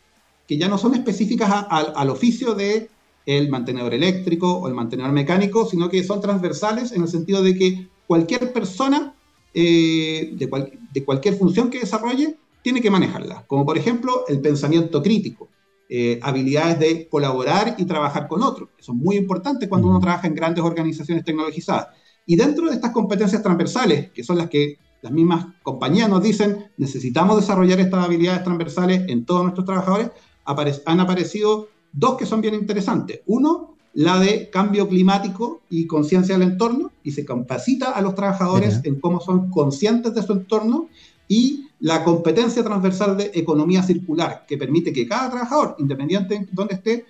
que 0.49 0.59
ya 0.59 0.69
no 0.69 0.77
son 0.77 0.95
específicas 0.95 1.67
al 1.69 2.11
oficio 2.11 2.55
de 2.55 2.91
el 3.27 3.49
mantenedor 3.49 3.95
eléctrico 3.95 4.53
o 4.55 4.67
el 4.67 4.75
mantenedor 4.75 5.13
mecánico, 5.13 5.67
sino 5.67 5.89
que 5.89 6.03
son 6.03 6.21
transversales 6.21 6.91
en 6.93 7.03
el 7.03 7.09
sentido 7.09 7.43
de 7.43 7.55
que 7.55 7.89
cualquier 8.07 8.53
persona 8.53 9.15
eh, 9.55 10.33
de, 10.35 11.05
cualquier 11.05 11.37
función 11.37 11.71
que 11.71 11.81
desarrolle 11.81 12.37
tiene 12.63 12.81
que 12.81 12.91
manejarla, 12.91 13.45
como 13.47 13.65
por 13.65 13.79
ejemplo 13.79 14.25
el 14.29 14.41
pensamiento 14.41 15.03
crítico, 15.03 15.49
eh, 15.89 16.21
habilidades 16.23 16.79
de 16.79 17.09
colaborar 17.09 17.75
y 17.79 17.85
trabajar 17.85 18.29
con 18.29 18.43
otros, 18.43 18.69
que 18.77 18.83
son 18.83 18.99
muy 18.99 19.17
importantes 19.17 19.69
cuando 19.69 19.89
uno 19.89 19.99
trabaja 19.99 20.27
en 20.27 20.35
grandes 20.35 20.63
organizaciones 20.63 21.25
tecnologizadas. 21.25 21.89
Y 22.31 22.37
dentro 22.37 22.69
de 22.69 22.77
estas 22.77 22.93
competencias 22.93 23.43
transversales, 23.43 24.13
que 24.13 24.23
son 24.23 24.39
las 24.39 24.49
que 24.49 24.79
las 25.03 25.11
mismas 25.11 25.47
compañías 25.65 26.09
nos 26.09 26.23
dicen, 26.23 26.71
necesitamos 26.77 27.41
desarrollar 27.41 27.81
estas 27.81 28.05
habilidades 28.05 28.45
transversales 28.45 29.03
en 29.09 29.25
todos 29.25 29.43
nuestros 29.43 29.67
trabajadores, 29.67 30.13
han 30.45 31.01
aparecido 31.01 31.67
dos 31.93 32.17
que 32.17 32.27
son 32.27 32.41
bien 32.41 32.55
interesantes. 32.55 33.23
Uno, 33.27 33.75
la 33.95 34.21
de 34.21 34.49
cambio 34.49 34.87
climático 34.87 35.63
y 35.69 35.89
conciencia 35.89 36.39
del 36.39 36.51
entorno, 36.51 36.93
y 37.03 37.11
se 37.11 37.25
capacita 37.25 37.91
a 37.91 38.01
los 38.01 38.15
trabajadores 38.15 38.81
en 38.85 39.01
cómo 39.01 39.19
son 39.19 39.51
conscientes 39.51 40.15
de 40.15 40.23
su 40.23 40.33
entorno, 40.33 40.87
y 41.27 41.67
la 41.81 42.05
competencia 42.05 42.63
transversal 42.63 43.17
de 43.17 43.33
economía 43.35 43.83
circular, 43.83 44.45
que 44.47 44.57
permite 44.57 44.93
que 44.93 45.09
cada 45.09 45.31
trabajador, 45.31 45.75
independiente 45.81 46.39
de 46.39 46.49
donde 46.53 46.75
esté, 46.75 47.07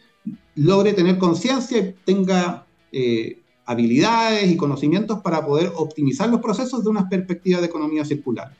logre 0.54 0.94
tener 0.94 1.18
conciencia 1.18 1.76
y 1.76 1.94
tenga 2.06 2.64
eh, 2.90 3.39
habilidades 3.70 4.50
y 4.50 4.56
conocimientos 4.56 5.20
para 5.20 5.46
poder 5.46 5.70
optimizar 5.76 6.28
los 6.28 6.40
procesos 6.40 6.82
de 6.82 6.90
una 6.90 7.08
perspectiva 7.08 7.60
de 7.60 7.66
economía 7.66 8.04
circular. 8.04 8.52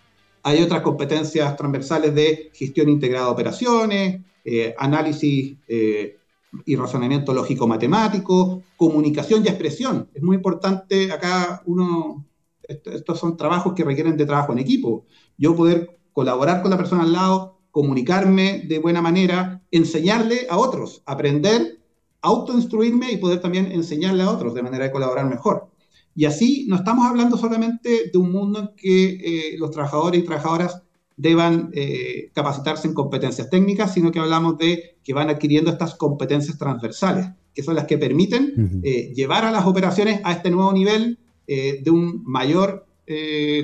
Hay 0.44 0.62
otras 0.62 0.82
competencias 0.82 1.56
transversales 1.56 2.14
de 2.14 2.52
gestión 2.54 2.88
integrada 2.88 3.26
de 3.26 3.32
operaciones, 3.32 4.20
eh, 4.44 4.72
análisis 4.78 5.56
eh, 5.66 6.16
y 6.64 6.76
razonamiento 6.76 7.34
lógico-matemático, 7.34 8.62
comunicación 8.76 9.44
y 9.44 9.48
expresión. 9.48 10.08
Es 10.14 10.22
muy 10.22 10.36
importante 10.36 11.10
acá 11.10 11.60
uno, 11.66 12.24
estos 12.68 13.18
son 13.18 13.36
trabajos 13.36 13.74
que 13.74 13.82
requieren 13.82 14.16
de 14.16 14.26
trabajo 14.26 14.52
en 14.52 14.60
equipo. 14.60 15.06
Yo 15.36 15.56
poder 15.56 15.98
colaborar 16.12 16.62
con 16.62 16.70
la 16.70 16.76
persona 16.76 17.02
al 17.02 17.12
lado, 17.12 17.58
comunicarme 17.72 18.60
de 18.60 18.78
buena 18.78 19.02
manera, 19.02 19.60
enseñarle 19.72 20.46
a 20.48 20.56
otros, 20.56 21.02
aprender, 21.04 21.79
autoinstruirme 22.22 23.11
y 23.11 23.16
poder 23.16 23.40
también 23.40 23.70
enseñarle 23.72 24.22
a 24.22 24.30
otros 24.30 24.54
de 24.54 24.62
manera 24.62 24.85
de 24.85 24.92
colaborar 24.92 25.26
mejor. 25.26 25.68
Y 26.14 26.24
así 26.24 26.66
no 26.68 26.76
estamos 26.76 27.06
hablando 27.06 27.37
solamente 27.37 28.11
de 28.12 28.18
un 28.18 28.33
mundo 28.33 28.61
en 28.61 28.70
que 28.76 29.04
eh, 29.04 29.59
los 29.59 29.70
trabajadores 29.70 30.20
y 30.20 30.24
trabajadoras 30.24 30.83
deban 31.20 31.70
eh, 31.74 32.30
capacitarse 32.33 32.88
en 32.88 32.94
competencias 32.94 33.50
técnicas, 33.50 33.92
sino 33.92 34.11
que 34.11 34.18
hablamos 34.18 34.56
de 34.56 34.96
que 35.04 35.12
van 35.12 35.28
adquiriendo 35.28 35.70
estas 35.70 35.94
competencias 35.94 36.56
transversales, 36.56 37.26
que 37.54 37.62
son 37.62 37.74
las 37.74 37.85
que 37.85 37.98
permiten 37.98 38.80
eh, 38.83 39.12
llevar 39.14 39.44
a 39.44 39.50
las 39.50 39.66
operaciones 39.66 40.22
a 40.24 40.33
este 40.33 40.50
nuevo 40.50 40.72
nivel 40.72 41.18
eh, 41.46 41.83
de 41.83 41.90
un 41.90 42.22
mayor 42.24 42.87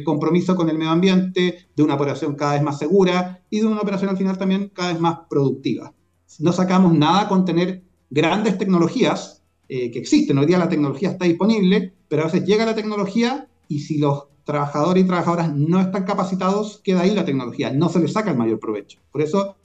compromiso 0.04 0.56
con 0.56 0.68
el 0.68 0.76
medio 0.76 0.90
ambiente, 0.90 1.68
de 1.76 1.82
una 1.84 1.94
operación 1.94 2.34
cada 2.34 2.54
vez 2.54 2.62
más 2.62 2.80
segura 2.80 3.44
y 3.48 3.60
de 3.60 3.66
una 3.66 3.80
operación 3.80 4.10
al 4.10 4.16
final 4.16 4.36
también 4.36 4.72
cada 4.74 4.90
vez 4.90 5.00
más 5.00 5.20
productiva. 5.30 5.94
No 6.40 6.50
sacamos 6.50 6.92
nada 6.92 7.28
con 7.28 7.44
tener 7.44 7.84
grandes 8.10 8.58
tecnologías 8.58 9.42
que 9.68 9.98
existen. 9.98 10.38
Hoy 10.38 10.46
día 10.46 10.58
la 10.58 10.68
tecnología 10.68 11.10
está 11.10 11.24
disponible, 11.24 11.92
pero 12.08 12.22
a 12.22 12.26
veces 12.26 12.44
llega 12.44 12.64
la 12.64 12.74
tecnología 12.74 13.48
y 13.68 13.80
si 13.80 13.98
los 13.98 14.28
trabajadores 14.44 15.02
y 15.02 15.06
trabajadoras 15.06 15.52
no 15.54 15.80
están 15.80 16.04
capacitados, 16.04 16.80
queda 16.84 17.00
ahí 17.00 17.14
la 17.14 17.24
tecnología, 17.24 17.72
no 17.72 17.88
se 17.88 17.98
les 17.98 18.12
saca 18.12 18.30
el 18.30 18.36
mayor 18.36 18.60
provecho. 18.60 19.00
Por 19.10 19.22
eso 19.22 19.56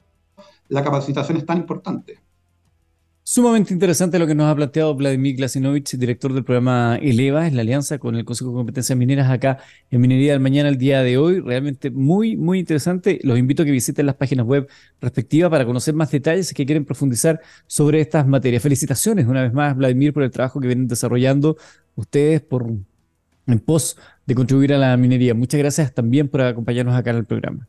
la 0.70 0.84
capacitación 0.84 1.38
es 1.38 1.46
tan 1.46 1.60
importante. 1.60 2.20
Sumamente 3.34 3.74
interesante 3.74 4.20
lo 4.20 4.28
que 4.28 4.36
nos 4.36 4.48
ha 4.48 4.56
planteado 4.58 4.94
Vladimir 4.94 5.38
Glasinovich, 5.38 5.96
director 5.96 6.34
del 6.34 6.44
programa 6.44 6.98
Eleva, 7.02 7.48
en 7.48 7.56
la 7.56 7.62
alianza 7.62 7.98
con 7.98 8.18
el 8.18 8.26
Consejo 8.26 8.50
de 8.50 8.58
Competencias 8.58 8.98
Mineras 8.98 9.32
acá 9.32 9.60
en 9.90 10.02
Minería 10.02 10.34
del 10.34 10.42
Mañana 10.42 10.68
el 10.68 10.78
día 10.78 11.02
de 11.02 11.18
hoy. 11.18 11.40
Realmente 11.40 11.92
muy, 11.92 12.36
muy 12.36 12.60
interesante. 12.60 13.22
Los 13.24 13.40
invito 13.40 13.64
a 13.64 13.66
que 13.66 13.72
visiten 13.72 14.06
las 14.06 14.16
páginas 14.16 14.46
web 14.46 14.68
respectivas 15.00 15.50
para 15.50 15.66
conocer 15.66 15.94
más 15.94 16.12
detalles 16.12 16.52
y 16.52 16.54
que 16.54 16.66
quieren 16.66 16.84
profundizar 16.84 17.40
sobre 17.68 18.02
estas 18.02 18.28
materias. 18.28 18.62
Felicitaciones 18.64 19.26
una 19.26 19.44
vez 19.44 19.54
más, 19.54 19.78
Vladimir, 19.78 20.12
por 20.12 20.24
el 20.24 20.32
trabajo 20.32 20.60
que 20.60 20.68
vienen 20.68 20.90
desarrollando 20.90 21.56
ustedes 21.96 22.42
por, 22.42 22.70
en 23.48 23.60
pos 23.62 23.98
de 24.26 24.36
contribuir 24.36 24.74
a 24.74 24.78
la 24.78 24.98
minería. 24.98 25.34
Muchas 25.34 25.58
gracias 25.58 25.94
también 25.94 26.28
por 26.28 26.42
acompañarnos 26.42 26.96
acá 26.96 27.12
en 27.12 27.16
el 27.16 27.26
programa. 27.26 27.66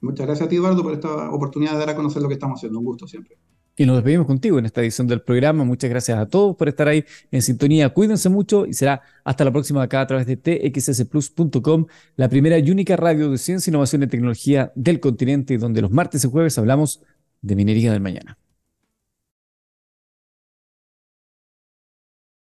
Muchas 0.00 0.26
gracias 0.26 0.44
a 0.44 0.50
ti, 0.50 0.56
Eduardo, 0.56 0.82
por 0.82 0.92
esta 0.92 1.30
oportunidad 1.30 1.74
de 1.74 1.78
dar 1.78 1.90
a 1.90 1.94
conocer 1.94 2.20
lo 2.20 2.26
que 2.26 2.34
estamos 2.34 2.58
haciendo. 2.58 2.80
Un 2.80 2.84
gusto 2.84 3.06
siempre. 3.06 3.36
Y 3.76 3.86
nos 3.86 3.96
despedimos 3.96 4.26
contigo 4.26 4.58
en 4.58 4.66
esta 4.66 4.82
edición 4.82 5.06
del 5.06 5.22
programa. 5.22 5.64
Muchas 5.64 5.88
gracias 5.88 6.18
a 6.18 6.26
todos 6.26 6.56
por 6.56 6.68
estar 6.68 6.88
ahí 6.88 7.04
en 7.30 7.40
sintonía. 7.40 7.88
Cuídense 7.88 8.28
mucho 8.28 8.66
y 8.66 8.74
será 8.74 9.00
hasta 9.24 9.44
la 9.44 9.50
próxima 9.50 9.82
acá 9.82 10.02
a 10.02 10.06
través 10.06 10.26
de 10.26 10.36
txsplus.com, 10.36 11.86
la 12.16 12.28
primera 12.28 12.58
y 12.58 12.70
única 12.70 12.96
radio 12.96 13.30
de 13.30 13.38
ciencia, 13.38 13.70
innovación 13.70 14.02
y 14.02 14.08
tecnología 14.08 14.72
del 14.74 15.00
continente, 15.00 15.56
donde 15.56 15.80
los 15.80 15.90
martes 15.90 16.24
y 16.24 16.28
jueves 16.28 16.58
hablamos 16.58 17.00
de 17.40 17.56
minería 17.56 17.92
del 17.92 18.00
mañana. 18.00 18.38